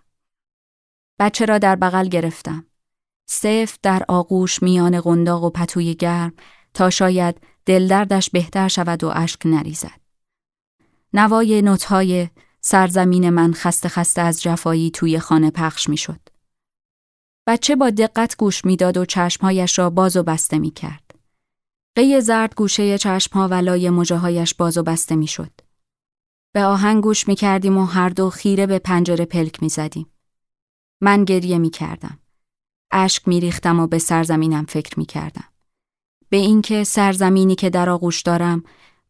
بچه 1.19 1.45
را 1.45 1.57
در 1.57 1.75
بغل 1.75 2.07
گرفتم. 2.07 2.65
سفت 3.25 3.79
در 3.81 4.03
آغوش 4.07 4.63
میان 4.63 5.01
قنداق 5.01 5.43
و 5.43 5.49
پتوی 5.49 5.95
گرم 5.95 6.33
تا 6.73 6.89
شاید 6.89 7.41
دلدردش 7.65 8.29
بهتر 8.29 8.67
شود 8.67 9.03
و 9.03 9.11
اشک 9.15 9.45
نریزد. 9.45 9.99
نوای 11.13 11.61
نوتهای 11.61 12.29
سرزمین 12.61 13.29
من 13.29 13.53
خسته 13.53 13.89
خسته 13.89 14.21
از 14.21 14.41
جفایی 14.41 14.91
توی 14.91 15.19
خانه 15.19 15.51
پخش 15.51 15.89
می 15.89 15.97
شد. 15.97 16.19
بچه 17.47 17.75
با 17.75 17.89
دقت 17.89 18.37
گوش 18.37 18.65
می‌داد 18.65 18.97
و 18.97 19.05
چشمهایش 19.05 19.79
را 19.79 19.89
باز 19.89 20.17
و 20.17 20.23
بسته 20.23 20.59
می 20.59 20.71
کرد. 20.71 21.08
قی 21.95 22.21
زرد 22.21 22.55
گوشه 22.55 22.97
چشمها 22.97 23.47
و 23.47 23.53
لای 23.53 23.89
مجاهایش 23.89 24.53
باز 24.53 24.77
و 24.77 24.83
بسته 24.83 25.15
می 25.15 25.27
شد. 25.27 25.51
به 26.53 26.63
آهنگ 26.63 27.03
گوش 27.03 27.27
می 27.27 27.35
کردیم 27.35 27.77
و 27.77 27.85
هر 27.85 28.09
دو 28.09 28.29
خیره 28.29 28.65
به 28.65 28.79
پنجره 28.79 29.25
پلک 29.25 29.63
می 29.63 29.69
زدیم. 29.69 30.11
من 31.01 31.23
گریه 31.25 31.57
می 31.57 31.69
کردم. 31.69 32.19
اشک 32.91 33.27
می 33.27 33.39
ریختم 33.39 33.79
و 33.79 33.87
به 33.87 33.99
سرزمینم 33.99 34.65
فکر 34.65 34.99
می 34.99 35.05
کردم. 35.05 35.49
به 36.29 36.37
اینکه 36.37 36.83
سرزمینی 36.83 37.55
که 37.55 37.69
در 37.69 37.89
آغوش 37.89 38.21
دارم 38.21 38.63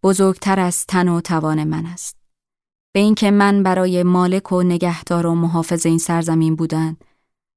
بزرگتر 0.03 0.59
از 0.59 0.85
تن 0.85 1.07
و 1.07 1.21
توان 1.21 1.63
من 1.63 1.85
است. 1.85 2.17
به 2.93 2.99
اینکه 2.99 3.31
من 3.31 3.63
برای 3.63 4.03
مالک 4.03 4.51
و 4.51 4.63
نگهدار 4.63 5.25
و 5.25 5.35
محافظ 5.35 5.85
این 5.85 5.97
سرزمین 5.97 6.55
بودن 6.55 6.97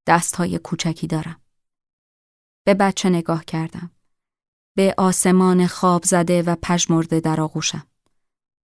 دستهای 0.06 0.58
کوچکی 0.58 1.06
دارم. 1.06 1.40
به 2.66 2.74
بچه 2.74 3.10
نگاه 3.10 3.44
کردم. 3.44 3.90
به 4.74 4.94
آسمان 4.98 5.66
خواب 5.66 6.04
زده 6.04 6.42
و 6.42 6.56
پژمرده 6.62 7.20
در 7.20 7.40
آغوشم. 7.40 7.86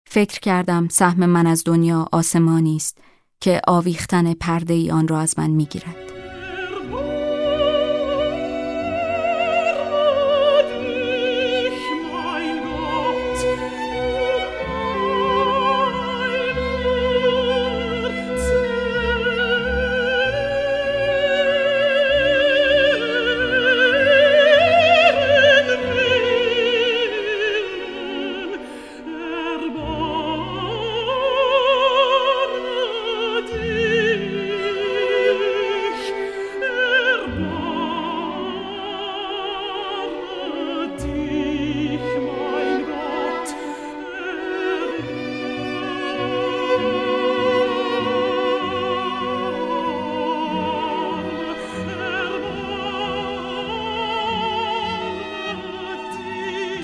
فکر 0.07 0.40
کردم 0.40 0.88
سهم 0.88 1.26
من 1.26 1.46
از 1.46 1.62
دنیا 1.66 2.09
آسمانی 2.12 2.76
است 2.76 2.98
که 3.40 3.61
آویختن 3.66 4.35
پرده 4.35 4.74
ای 4.74 4.90
آن 4.90 5.09
را 5.09 5.20
از 5.20 5.38
من 5.38 5.50
می‌گیرد. 5.50 6.12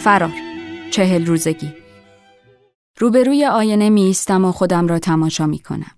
فرار 0.08 0.32
چهل 0.90 1.26
روزگی 1.26 1.72
روبروی 2.98 3.44
آینه 3.44 3.90
می 3.90 4.02
ایستم 4.02 4.44
و 4.44 4.52
خودم 4.52 4.86
را 4.86 4.98
تماشا 4.98 5.46
می 5.46 5.58
کنم. 5.58 5.90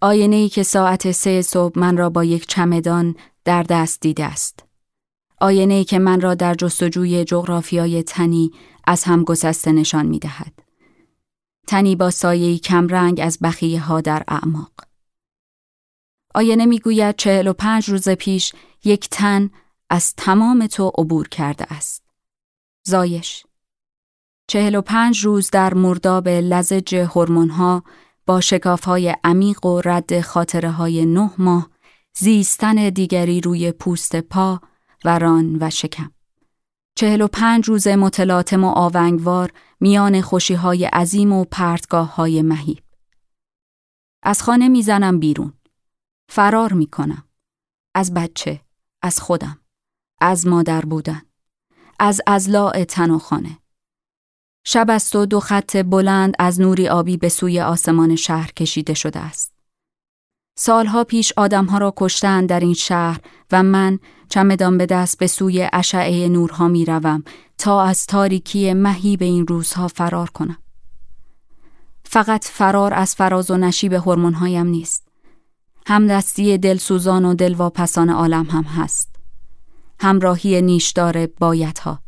آینه 0.00 0.36
ای 0.36 0.48
که 0.48 0.62
ساعت 0.62 1.10
سه 1.10 1.42
صبح 1.42 1.78
من 1.78 1.96
را 1.96 2.10
با 2.10 2.24
یک 2.24 2.46
چمدان 2.46 3.14
در 3.44 3.62
دست 3.62 4.00
دیده 4.00 4.24
است. 4.24 4.64
آینه 5.40 5.74
ای 5.74 5.84
که 5.84 5.98
من 5.98 6.20
را 6.20 6.34
در 6.34 6.54
جستجوی 6.54 7.24
جغرافیای 7.24 8.02
تنی 8.02 8.50
از 8.86 9.04
هم 9.04 9.24
گسسته 9.24 9.72
نشان 9.72 10.06
می 10.06 10.18
دهد. 10.18 10.52
تنی 11.66 11.96
با 11.96 12.10
سایه 12.10 12.58
کمرنگ 12.58 13.20
از 13.22 13.38
بخیه 13.42 13.80
ها 13.80 14.00
در 14.00 14.24
اعماق. 14.28 14.72
آینه 16.34 16.66
می 16.66 16.78
گوید 16.78 17.16
چهل 17.16 17.46
و 17.46 17.52
پنج 17.52 17.88
روز 17.88 18.08
پیش 18.08 18.52
یک 18.84 19.08
تن 19.10 19.50
از 19.90 20.14
تمام 20.14 20.66
تو 20.66 20.92
عبور 20.98 21.28
کرده 21.28 21.72
است. 21.72 22.02
زایش 22.86 23.45
چهل 24.48 24.74
و 24.74 24.80
پنج 24.80 25.24
روز 25.24 25.50
در 25.50 25.74
مرداب 25.74 26.28
لزج 26.28 26.94
هورمون‌ها 26.94 27.82
با 28.26 28.40
شکافهای 28.40 29.16
عمیق 29.24 29.66
و 29.66 29.80
رد 29.80 30.20
خاطره 30.20 30.70
های 30.70 31.06
نه 31.06 31.30
ماه 31.38 31.70
زیستن 32.18 32.88
دیگری 32.88 33.40
روی 33.40 33.72
پوست 33.72 34.16
پا 34.16 34.60
و 35.04 35.18
ران 35.18 35.58
و 35.60 35.70
شکم. 35.70 36.12
چهل 36.94 37.20
و 37.20 37.28
پنج 37.28 37.68
روز 37.68 37.88
متلاطم 37.88 38.64
و 38.64 38.68
آونگوار 38.68 39.52
میان 39.80 40.20
خوشی 40.20 40.54
های 40.54 40.84
عظیم 40.84 41.32
و 41.32 41.44
پرتگاه 41.44 42.14
های 42.14 42.42
مهیب. 42.42 42.78
از 44.22 44.42
خانه 44.42 44.68
می‌زنم 44.68 45.18
بیرون. 45.18 45.52
فرار 46.28 46.72
می‌کنم. 46.72 47.24
از 47.94 48.14
بچه، 48.14 48.60
از 49.02 49.20
خودم، 49.20 49.60
از 50.20 50.46
مادر 50.46 50.84
بودن، 50.84 51.22
از 52.00 52.20
ازلاع 52.26 52.84
تن 52.84 53.10
و 53.10 53.18
خانه. 53.18 53.58
شب 54.68 54.90
است 54.90 55.16
و 55.16 55.26
دو 55.26 55.40
خط 55.40 55.76
بلند 55.76 56.34
از 56.38 56.60
نوری 56.60 56.88
آبی 56.88 57.16
به 57.16 57.28
سوی 57.28 57.60
آسمان 57.60 58.16
شهر 58.16 58.52
کشیده 58.52 58.94
شده 58.94 59.20
است. 59.20 59.52
سالها 60.58 61.04
پیش 61.04 61.32
آدمها 61.36 61.78
را 61.78 61.94
کشتن 61.96 62.46
در 62.46 62.60
این 62.60 62.74
شهر 62.74 63.20
و 63.52 63.62
من 63.62 63.98
چمدان 64.28 64.78
به 64.78 64.86
دست 64.86 65.18
به 65.18 65.26
سوی 65.26 65.68
اشعه 65.72 66.28
نورها 66.28 66.68
می 66.68 66.84
روم 66.84 67.24
تا 67.58 67.82
از 67.82 68.06
تاریکی 68.06 68.74
مهی 68.74 69.16
به 69.16 69.24
این 69.24 69.46
روزها 69.46 69.88
فرار 69.88 70.30
کنم. 70.30 70.58
فقط 72.04 72.44
فرار 72.44 72.94
از 72.94 73.14
فراز 73.14 73.50
و 73.50 73.56
نشیب 73.56 73.92
هورمونهایم 73.92 74.66
نیست. 74.66 75.08
همدستی 75.86 76.58
دلسوزان 76.58 77.24
و 77.24 77.34
دلواپسان 77.34 78.10
عالم 78.10 78.46
هم 78.50 78.62
هست. 78.62 79.16
همراهی 80.00 80.62
نیشدار 80.62 81.26
بایدها. 81.26 82.05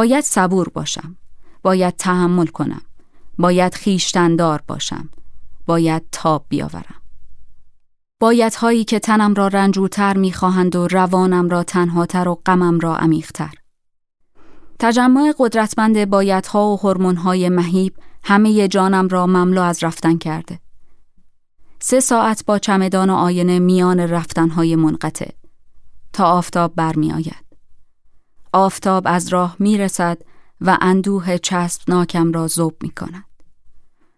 باید 0.00 0.24
صبور 0.24 0.68
باشم. 0.68 1.16
باید 1.62 1.96
تحمل 1.96 2.46
کنم. 2.46 2.82
باید 3.38 3.74
خیشتندار 3.74 4.62
باشم. 4.66 5.08
باید 5.66 6.02
تاب 6.12 6.46
بیاورم. 6.48 7.02
هایی 8.60 8.84
که 8.84 8.98
تنم 8.98 9.34
را 9.34 9.48
رنجورتر 9.48 10.16
می‌خواهند 10.16 10.76
و 10.76 10.88
روانم 10.88 11.48
را 11.48 11.62
تنهاتر 11.62 12.28
و 12.28 12.34
غمم 12.46 12.78
را 12.78 12.96
عمیقتر. 12.96 13.54
تجمع 14.78 15.32
قدرتمند 15.38 16.04
بایدها 16.10 16.68
و 16.68 16.76
هورمون‌های 16.76 17.48
مهیب 17.48 17.96
همه 18.24 18.68
جانم 18.68 19.08
را 19.08 19.26
مملو 19.26 19.62
از 19.62 19.84
رفتن 19.84 20.18
کرده. 20.18 20.60
سه 21.80 22.00
ساعت 22.00 22.44
با 22.46 22.58
چمدان 22.58 23.10
و 23.10 23.14
آینه 23.14 23.58
میان 23.58 24.00
رفتنهای 24.00 24.76
منقطع 24.76 25.30
تا 26.12 26.24
آفتاب 26.24 26.74
برمیآید. 26.74 27.49
آفتاب 28.52 29.02
از 29.06 29.28
راه 29.28 29.56
می‌رسد 29.58 30.18
و 30.60 30.78
اندوه 30.80 31.38
چسبناکم 31.38 32.32
را 32.32 32.46
زوب 32.46 32.74
می 32.82 32.90
کند. 32.90 33.24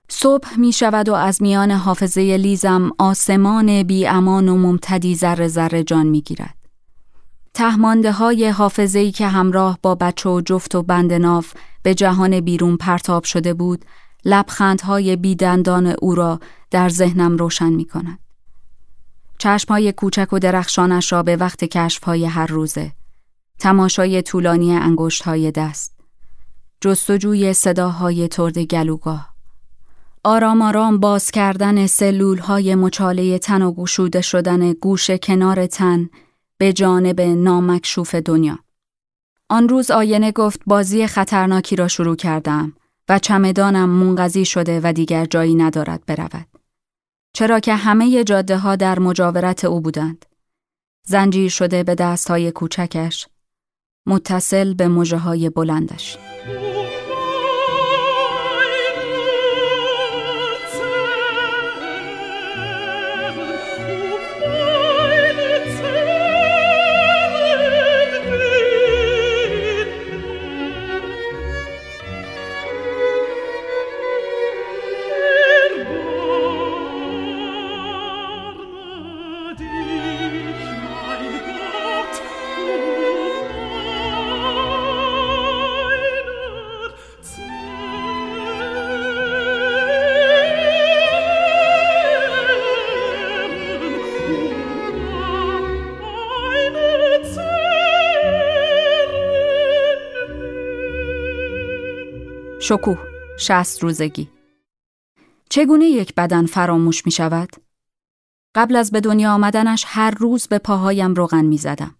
صبح 0.08 0.56
می 0.58 0.72
شود 0.72 1.08
و 1.08 1.14
از 1.14 1.42
میان 1.42 1.70
حافظه 1.70 2.36
لیزم 2.36 2.90
آسمان 2.98 3.82
بی 3.82 4.06
امان 4.06 4.48
و 4.48 4.56
ممتدی 4.56 5.14
ذره 5.14 5.48
ذره 5.48 5.84
جان 5.84 6.06
می 6.06 6.22
گیرد. 6.22 6.54
تهمانده 7.54 8.12
های 8.12 8.48
حافظه‌ای 8.48 9.12
که 9.12 9.28
همراه 9.28 9.78
با 9.82 9.94
بچه 9.94 10.28
و 10.30 10.40
جفت 10.40 10.74
و 10.74 10.82
بند 10.82 11.12
ناف 11.12 11.54
به 11.82 11.94
جهان 11.94 12.40
بیرون 12.40 12.76
پرتاب 12.76 13.24
شده 13.24 13.54
بود، 13.54 13.84
لبخندهای 14.24 15.16
بیدندان 15.16 15.86
او 15.86 16.14
را 16.14 16.40
در 16.70 16.88
ذهنم 16.88 17.36
روشن 17.36 17.72
می 17.72 17.84
کند. 17.84 18.18
چشمهای 19.38 19.92
کوچک 19.92 20.32
و 20.32 20.38
درخشانش 20.38 21.12
را 21.12 21.22
به 21.22 21.36
وقت 21.36 21.64
کشفهای 21.64 22.24
هر 22.24 22.46
روزه، 22.46 22.92
تماشای 23.62 24.22
طولانی 24.22 24.72
انگشت 24.74 25.22
های 25.22 25.50
دست، 25.50 25.94
جستجوی 26.80 27.52
صداهای 27.52 28.28
ترد 28.28 28.58
گلوگاه، 28.58 29.34
آرام 30.24 30.62
آرام 30.62 30.98
باز 30.98 31.30
کردن 31.30 31.86
سلول 31.86 32.38
های 32.38 32.74
مچاله 32.74 33.38
تن 33.38 33.62
و 33.62 33.72
گشوده 33.72 34.20
شدن 34.20 34.72
گوش 34.72 35.10
کنار 35.10 35.66
تن 35.66 36.10
به 36.58 36.72
جانب 36.72 37.20
نامکشوف 37.20 38.14
دنیا. 38.14 38.58
آن 39.48 39.68
روز 39.68 39.90
آینه 39.90 40.32
گفت 40.32 40.60
بازی 40.66 41.06
خطرناکی 41.06 41.76
را 41.76 41.88
شروع 41.88 42.16
کردم 42.16 42.72
و 43.08 43.18
چمدانم 43.18 43.88
منقضی 43.88 44.44
شده 44.44 44.80
و 44.84 44.92
دیگر 44.92 45.24
جایی 45.24 45.54
ندارد 45.54 46.06
برود. 46.06 46.46
چرا 47.32 47.60
که 47.60 47.74
همه 47.74 48.24
جاده 48.24 48.58
ها 48.58 48.76
در 48.76 48.98
مجاورت 48.98 49.64
او 49.64 49.80
بودند. 49.80 50.24
زنجیر 51.06 51.48
شده 51.48 51.82
به 51.82 51.94
دست 51.94 52.30
های 52.30 52.50
کوچکش، 52.50 53.26
متصل 54.06 54.74
به 54.74 54.88
مجه 54.88 55.16
های 55.16 55.50
بلندش. 55.50 56.18
شکوه 102.72 102.98
شست 103.38 103.82
روزگی 103.82 104.28
چگونه 105.48 105.84
یک 105.84 106.14
بدن 106.14 106.46
فراموش 106.46 107.06
می 107.06 107.12
شود؟ 107.12 107.48
قبل 108.54 108.76
از 108.76 108.90
به 108.90 109.00
دنیا 109.00 109.32
آمدنش 109.32 109.84
هر 109.86 110.10
روز 110.10 110.48
به 110.48 110.58
پاهایم 110.58 111.14
روغن 111.14 111.44
می 111.44 111.58
زدم. 111.58 111.94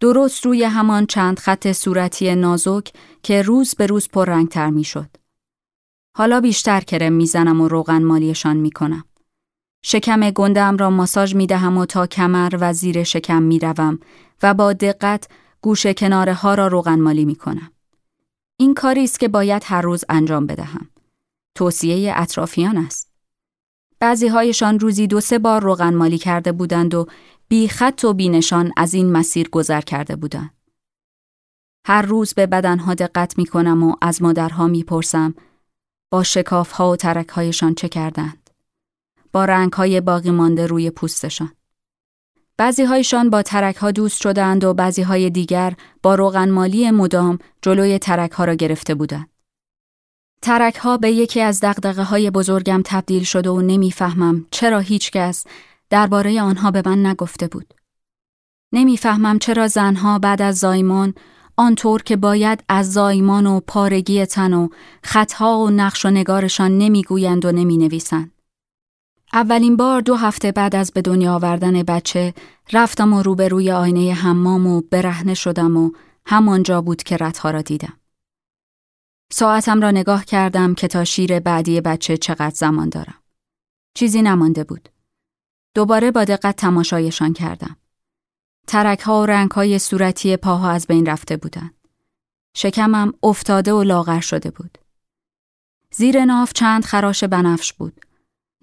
درست 0.00 0.46
روی 0.46 0.64
همان 0.64 1.06
چند 1.06 1.38
خط 1.38 1.72
صورتی 1.72 2.34
نازک 2.34 2.92
که 3.22 3.42
روز 3.42 3.74
به 3.74 3.86
روز 3.86 4.08
پررنگتر 4.08 4.70
می 4.70 4.84
شد. 4.84 5.08
حالا 6.16 6.40
بیشتر 6.40 6.80
کرم 6.80 7.12
می‌زنم 7.12 7.60
و 7.60 7.68
روغن 7.68 8.02
مالیشان 8.02 8.56
می 8.56 8.70
کنم. 8.70 9.04
شکم 9.82 10.30
گندم 10.30 10.76
را 10.76 10.90
ماساژ 10.90 11.34
می 11.34 11.46
دهم 11.46 11.78
و 11.78 11.86
تا 11.86 12.06
کمر 12.06 12.54
و 12.60 12.72
زیر 12.72 13.02
شکم 13.02 13.42
می 13.42 13.58
روم 13.58 13.98
و 14.42 14.54
با 14.54 14.72
دقت 14.72 15.28
گوش 15.60 15.86
کناره 15.86 16.34
ها 16.34 16.54
را 16.54 16.66
روغن 16.66 17.00
مالی 17.00 17.24
می 17.24 17.34
کنم. 17.34 17.72
این 18.60 18.74
کاری 18.74 19.04
است 19.04 19.20
که 19.20 19.28
باید 19.28 19.62
هر 19.66 19.80
روز 19.80 20.04
انجام 20.08 20.46
بدهم. 20.46 20.90
توصیه 21.54 22.12
اطرافیان 22.16 22.76
است. 22.76 23.10
بعضی 24.00 24.28
هایشان 24.28 24.80
روزی 24.80 25.06
دو 25.06 25.20
سه 25.20 25.38
بار 25.38 25.62
روغن 25.62 25.94
مالی 25.94 26.18
کرده 26.18 26.52
بودند 26.52 26.94
و 26.94 27.06
بی 27.48 27.68
خط 27.68 28.04
و 28.04 28.14
بی 28.14 28.28
نشان 28.28 28.72
از 28.76 28.94
این 28.94 29.12
مسیر 29.12 29.48
گذر 29.48 29.80
کرده 29.80 30.16
بودند. 30.16 30.50
هر 31.86 32.02
روز 32.02 32.34
به 32.34 32.46
بدنها 32.46 32.94
دقت 32.94 33.38
می 33.38 33.46
کنم 33.46 33.82
و 33.82 33.96
از 34.02 34.22
مادرها 34.22 34.66
می 34.66 34.82
پرسم 34.82 35.34
با 36.10 36.22
شکاف 36.22 36.72
ها 36.72 36.90
و 36.90 36.96
ترک 36.96 37.28
هایشان 37.28 37.74
چه 37.74 37.88
کردند. 37.88 38.50
با 39.32 39.44
رنگ 39.44 39.72
های 39.72 40.00
باقی 40.00 40.30
مانده 40.30 40.66
روی 40.66 40.90
پوستشان. 40.90 41.52
بعضی 42.58 42.84
هایشان 42.84 43.30
با 43.30 43.42
ترک 43.42 43.76
ها 43.76 43.90
دوست 43.90 44.20
شدند 44.20 44.64
و 44.64 44.74
بعضی 44.74 45.02
های 45.02 45.30
دیگر 45.30 45.74
با 46.02 46.14
روغن 46.14 46.50
مالی 46.50 46.90
مدام 46.90 47.38
جلوی 47.62 47.98
ترک 47.98 48.32
ها 48.32 48.44
را 48.44 48.54
گرفته 48.54 48.94
بودند. 48.94 49.28
ترک 50.42 50.76
ها 50.76 50.96
به 50.96 51.10
یکی 51.10 51.40
از 51.40 51.60
دقدقه 51.60 52.02
های 52.02 52.30
بزرگم 52.30 52.82
تبدیل 52.84 53.22
شده 53.22 53.50
و 53.50 53.60
نمی‌فهمم 53.60 54.46
چرا 54.50 54.78
هیچکس 54.78 55.46
درباره 55.90 56.42
آنها 56.42 56.70
به 56.70 56.82
من 56.86 57.06
نگفته 57.06 57.46
بود. 57.46 57.74
نمی‌فهمم 58.72 59.38
چرا 59.38 59.68
زنها 59.68 60.18
بعد 60.18 60.42
از 60.42 60.58
زایمان 60.58 61.14
آنطور 61.56 62.02
که 62.02 62.16
باید 62.16 62.64
از 62.68 62.92
زایمان 62.92 63.46
و 63.46 63.60
پارگی 63.60 64.26
تن 64.26 64.52
و 64.52 64.68
خطها 65.02 65.58
و 65.58 65.70
نقش 65.70 66.06
و 66.06 66.10
نگارشان 66.10 66.78
نمی‌گویند 66.78 67.44
و 67.44 67.52
نمی 67.52 67.78
نویسند. 67.78 68.32
اولین 69.32 69.76
بار 69.76 70.00
دو 70.00 70.14
هفته 70.14 70.52
بعد 70.52 70.76
از 70.76 70.92
به 70.92 71.02
دنیا 71.02 71.34
آوردن 71.34 71.82
بچه 71.82 72.34
رفتم 72.72 73.12
و 73.12 73.22
روبروی 73.22 73.70
آینه 73.70 74.12
حمام 74.14 74.66
و 74.66 74.80
برهنه 74.80 75.34
شدم 75.34 75.76
و 75.76 75.90
همانجا 76.26 76.82
بود 76.82 77.02
که 77.02 77.16
رتها 77.16 77.50
را 77.50 77.62
دیدم. 77.62 78.00
ساعتم 79.32 79.80
را 79.80 79.90
نگاه 79.90 80.24
کردم 80.24 80.74
که 80.74 80.88
تا 80.88 81.04
شیر 81.04 81.40
بعدی 81.40 81.80
بچه 81.80 82.16
چقدر 82.16 82.54
زمان 82.54 82.88
دارم. 82.88 83.22
چیزی 83.94 84.22
نمانده 84.22 84.64
بود. 84.64 84.88
دوباره 85.74 86.10
با 86.10 86.24
دقت 86.24 86.56
تماشایشان 86.56 87.32
کردم. 87.32 87.76
ترک 88.66 89.00
ها 89.00 89.22
و 89.22 89.26
رنگ 89.26 89.50
های 89.50 89.78
صورتی 89.78 90.36
پاها 90.36 90.70
از 90.70 90.86
بین 90.86 91.06
رفته 91.06 91.36
بودند. 91.36 91.74
شکمم 92.54 93.12
افتاده 93.22 93.72
و 93.72 93.82
لاغر 93.82 94.20
شده 94.20 94.50
بود. 94.50 94.78
زیر 95.92 96.24
ناف 96.24 96.52
چند 96.52 96.84
خراش 96.84 97.24
بنفش 97.24 97.72
بود. 97.72 98.04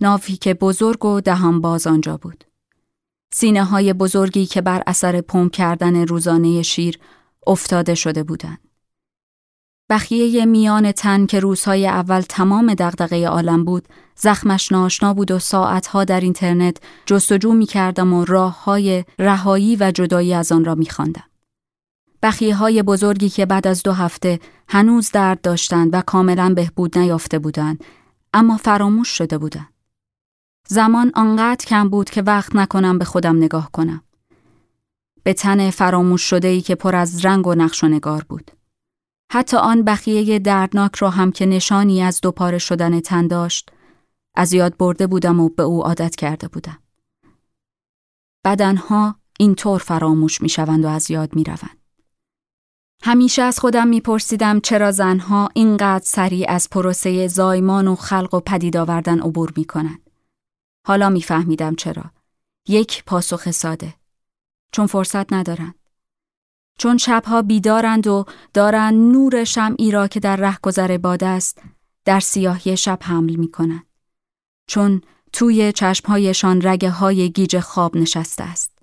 نافی 0.01 0.37
که 0.37 0.53
بزرگ 0.53 1.05
و 1.05 1.21
دهان 1.21 1.61
باز 1.61 1.87
آنجا 1.87 2.17
بود. 2.17 2.43
سینه 3.33 3.63
های 3.63 3.93
بزرگی 3.93 4.45
که 4.45 4.61
بر 4.61 4.83
اثر 4.87 5.21
پمپ 5.21 5.51
کردن 5.51 6.07
روزانه 6.07 6.61
شیر 6.61 6.99
افتاده 7.47 7.95
شده 7.95 8.23
بودند. 8.23 8.59
بخیه 9.89 10.45
میان 10.45 10.91
تن 10.91 11.25
که 11.25 11.39
روزهای 11.39 11.87
اول 11.87 12.21
تمام 12.21 12.73
دغدغه 12.73 13.27
عالم 13.27 13.63
بود 13.63 13.87
زخمش 14.15 14.71
ناشنا 14.71 15.13
بود 15.13 15.31
و 15.31 15.39
ساعتها 15.39 16.03
در 16.03 16.19
اینترنت 16.19 16.77
جستجو 17.05 17.53
می 17.53 17.65
کردم 17.65 18.13
و 18.13 18.25
راه 18.25 18.63
های 18.63 19.05
رهایی 19.19 19.75
و 19.75 19.91
جدایی 19.91 20.33
از 20.33 20.51
آن 20.51 20.65
را 20.65 20.75
می 20.75 20.89
خواندم. 20.89 21.23
بخیه 22.23 22.55
های 22.55 22.83
بزرگی 22.83 23.29
که 23.29 23.45
بعد 23.45 23.67
از 23.67 23.83
دو 23.83 23.91
هفته 23.91 24.39
هنوز 24.69 25.11
درد 25.11 25.41
داشتند 25.41 25.89
و 25.93 26.01
کاملا 26.01 26.53
بهبود 26.53 26.97
نیافته 26.97 27.39
بودند 27.39 27.83
اما 28.33 28.57
فراموش 28.57 29.07
شده 29.07 29.37
بودند. 29.37 29.74
زمان 30.67 31.11
آنقدر 31.15 31.65
کم 31.65 31.89
بود 31.89 32.09
که 32.09 32.21
وقت 32.21 32.55
نکنم 32.55 32.97
به 32.99 33.05
خودم 33.05 33.37
نگاه 33.37 33.71
کنم. 33.71 34.01
به 35.23 35.33
تن 35.33 35.69
فراموش 35.69 36.21
شده 36.21 36.47
ای 36.47 36.61
که 36.61 36.75
پر 36.75 36.95
از 36.95 37.25
رنگ 37.25 37.47
و 37.47 37.55
نقش 37.55 37.83
و 37.83 37.87
نگار 37.87 38.25
بود. 38.29 38.51
حتی 39.31 39.57
آن 39.57 39.83
بخیه 39.83 40.39
دردناک 40.39 40.95
را 40.95 41.09
هم 41.09 41.31
که 41.31 41.45
نشانی 41.45 42.01
از 42.01 42.21
دوپاره 42.21 42.57
شدن 42.57 42.99
تن 42.99 43.27
داشت 43.27 43.71
از 44.35 44.53
یاد 44.53 44.77
برده 44.77 45.07
بودم 45.07 45.39
و 45.39 45.49
به 45.49 45.63
او 45.63 45.83
عادت 45.83 46.15
کرده 46.15 46.47
بودم. 46.47 46.77
بدنها 48.45 49.15
اینطور 49.39 49.79
فراموش 49.79 50.41
می 50.41 50.49
شوند 50.49 50.85
و 50.85 50.87
از 50.87 51.11
یاد 51.11 51.35
می 51.35 51.43
روند. 51.43 51.77
همیشه 53.03 53.41
از 53.41 53.59
خودم 53.59 53.87
میپرسیدم 53.87 54.59
چرا 54.59 54.91
زنها 54.91 55.49
اینقدر 55.53 56.05
سریع 56.05 56.51
از 56.51 56.69
پروسه 56.69 57.27
زایمان 57.27 57.87
و 57.87 57.95
خلق 57.95 58.33
و 58.33 58.39
پدید 58.39 58.77
آوردن 58.77 59.19
عبور 59.19 59.53
می 59.57 59.65
کنند. 59.65 60.04
حالا 60.87 61.09
میفهمیدم 61.09 61.75
چرا. 61.75 62.03
یک 62.67 63.03
پاسخ 63.03 63.51
ساده. 63.51 63.93
چون 64.71 64.87
فرصت 64.87 65.33
ندارند. 65.33 65.75
چون 66.77 66.97
شبها 66.97 67.41
بیدارند 67.41 68.07
و 68.07 68.25
دارند 68.53 68.93
نور 68.93 69.43
شمعی 69.43 69.91
را 69.91 70.07
که 70.07 70.19
در 70.19 70.35
رهگذر 70.35 70.97
باد 70.97 71.23
است 71.23 71.61
در 72.05 72.19
سیاهی 72.19 72.77
شب 72.77 72.99
حمل 73.01 73.35
می 73.35 73.51
کنند. 73.51 73.85
چون 74.67 75.01
توی 75.33 75.71
چشمهایشان 75.71 76.61
رگه 76.63 76.89
های 76.89 77.29
گیج 77.29 77.59
خواب 77.59 77.97
نشسته 77.97 78.43
است. 78.43 78.77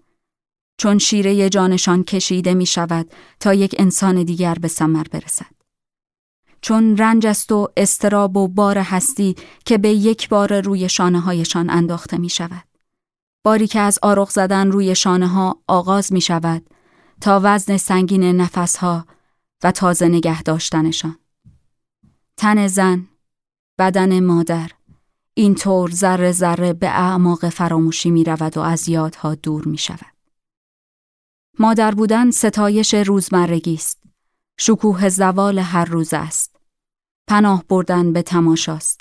چون 0.79 0.99
شیره 0.99 1.49
جانشان 1.49 2.05
کشیده 2.05 2.55
می 2.55 2.67
شود 2.67 3.11
تا 3.41 3.55
یک 3.55 3.75
انسان 3.79 4.23
دیگر 4.23 4.55
به 4.55 4.69
سمر 4.69 5.05
برسد. 5.11 5.62
چون 6.63 6.97
رنج 6.97 7.27
است 7.27 7.53
و 7.53 7.69
استراب 7.77 8.37
و 8.37 8.49
بار 8.49 8.79
هستی 8.79 9.37
که 9.65 9.79
به 9.79 9.89
یک 9.89 10.29
بار 10.29 10.61
روی 10.61 10.89
شانه 10.89 11.21
هایشان 11.21 11.71
انداخته 11.71 12.19
می 12.19 12.29
شود. 12.29 12.65
باری 13.45 13.67
که 13.67 13.81
از 13.81 13.99
آرخ 14.03 14.31
زدن 14.31 14.71
روی 14.71 14.95
شانه 14.95 15.29
ها 15.29 15.59
آغاز 15.69 16.13
می 16.13 16.21
شود 16.21 16.67
تا 17.21 17.41
وزن 17.43 17.77
سنگین 17.77 18.25
نفس 18.25 18.77
ها 18.77 19.07
و 19.63 19.73
تازه 19.73 20.09
نگه 20.09 20.43
داشتنشان. 20.43 21.19
تن 22.37 22.67
زن، 22.67 23.09
بدن 23.79 24.21
مادر، 24.21 24.71
اینطور 25.35 25.91
ذره 25.91 26.33
ذره 26.33 26.73
به 26.73 26.89
اعماق 26.89 27.49
فراموشی 27.49 28.11
می 28.11 28.25
رود 28.25 28.57
و 28.57 28.61
از 28.61 28.89
یادها 28.89 29.35
دور 29.35 29.65
می 29.65 29.79
شود. 29.79 30.13
مادر 31.59 31.95
بودن 31.95 32.31
ستایش 32.31 32.95
روزمرگی 32.95 33.75
است. 33.75 34.03
شکوه 34.59 35.09
زوال 35.09 35.59
هر 35.59 35.85
روز 35.85 36.15
است. 36.15 36.52
پناه 37.33 37.65
بردن 37.69 38.13
به 38.13 38.23
تماشاست. 38.23 39.01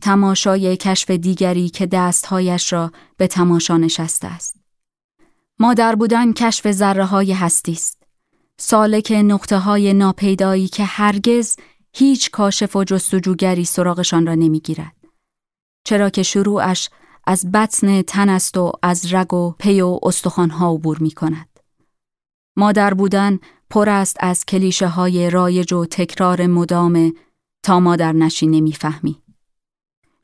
تماشای 0.00 0.76
کشف 0.76 1.10
دیگری 1.10 1.68
که 1.68 1.86
دستهایش 1.86 2.72
را 2.72 2.92
به 3.16 3.26
تماشا 3.26 3.76
نشسته 3.76 4.28
است. 4.28 4.56
مادر 5.58 5.94
بودن 5.94 6.32
کشف 6.32 6.72
ذره 6.72 7.04
های 7.04 7.32
هستی 7.32 7.72
است. 7.72 8.02
سالک 8.58 9.12
نقطه 9.24 9.58
های 9.58 9.92
ناپیدایی 9.92 10.68
که 10.68 10.84
هرگز 10.84 11.56
هیچ 11.92 12.30
کاشف 12.30 12.76
و 12.76 12.84
جستجوگری 12.84 13.64
سراغشان 13.64 14.26
را 14.26 14.34
نمی‌گیرد. 14.34 14.96
چرا 15.84 16.10
که 16.10 16.22
شروعش 16.22 16.90
از 17.26 17.52
بطن 17.52 18.02
تن 18.02 18.28
است 18.28 18.56
و 18.56 18.72
از 18.82 19.14
رگ 19.14 19.34
و 19.34 19.54
پی 19.58 19.80
و 19.80 19.98
استخوانها 20.02 20.72
عبور 20.72 20.98
می 20.98 21.10
کند. 21.10 21.60
مادر 22.56 22.94
بودن 22.94 23.38
پر 23.70 23.88
است 23.88 24.16
از 24.20 24.44
کلیشه 24.44 24.88
های 24.88 25.30
رایج 25.30 25.72
و 25.72 25.84
تکرار 25.84 26.46
مدام 26.46 27.12
تا 27.64 27.80
مادر 27.80 28.12
نمی‌فهمی. 28.42 29.22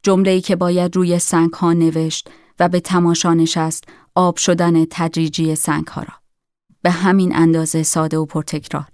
جمله 0.03 0.41
که 0.41 0.57
باید 0.57 0.97
روی 0.97 1.19
سنگ 1.19 1.53
ها 1.53 1.73
نوشت 1.73 2.31
و 2.59 2.69
به 2.69 2.81
تماشا 2.81 3.35
نشست 3.35 3.85
آب 4.15 4.37
شدن 4.37 4.85
تدریجی 4.91 5.55
سنگ 5.55 5.87
ها 5.87 6.03
را. 6.03 6.15
به 6.83 6.91
همین 6.91 7.37
اندازه 7.37 7.83
ساده 7.83 8.19
و 8.19 8.27
پرتکرار. 8.27 8.89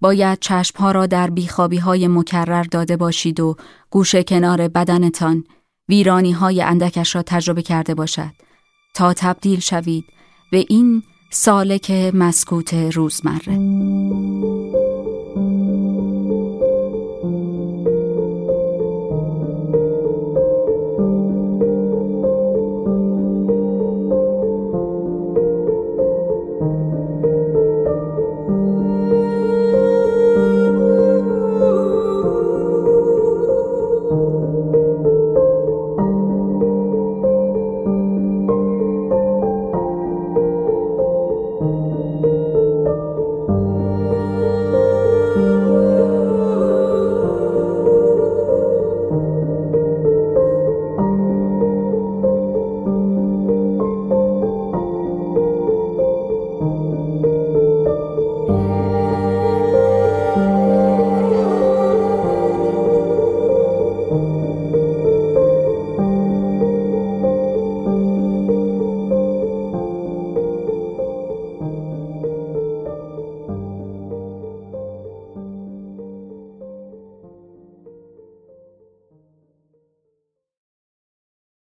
باید 0.00 0.38
چشم 0.40 0.78
ها 0.78 0.90
را 0.90 1.06
در 1.06 1.30
بیخوابی 1.30 1.78
های 1.78 2.08
مکرر 2.08 2.62
داده 2.62 2.96
باشید 2.96 3.40
و 3.40 3.56
گوشه 3.90 4.22
کنار 4.22 4.68
بدنتان 4.68 5.44
ویرانی 5.88 6.32
های 6.32 6.62
اندکش 6.62 7.14
را 7.14 7.22
تجربه 7.22 7.62
کرده 7.62 7.94
باشد 7.94 8.32
تا 8.94 9.14
تبدیل 9.14 9.60
شوید 9.60 10.04
به 10.52 10.64
این 10.68 11.02
سالک 11.30 11.90
مسکوت 12.14 12.74
روزمره 12.74 13.56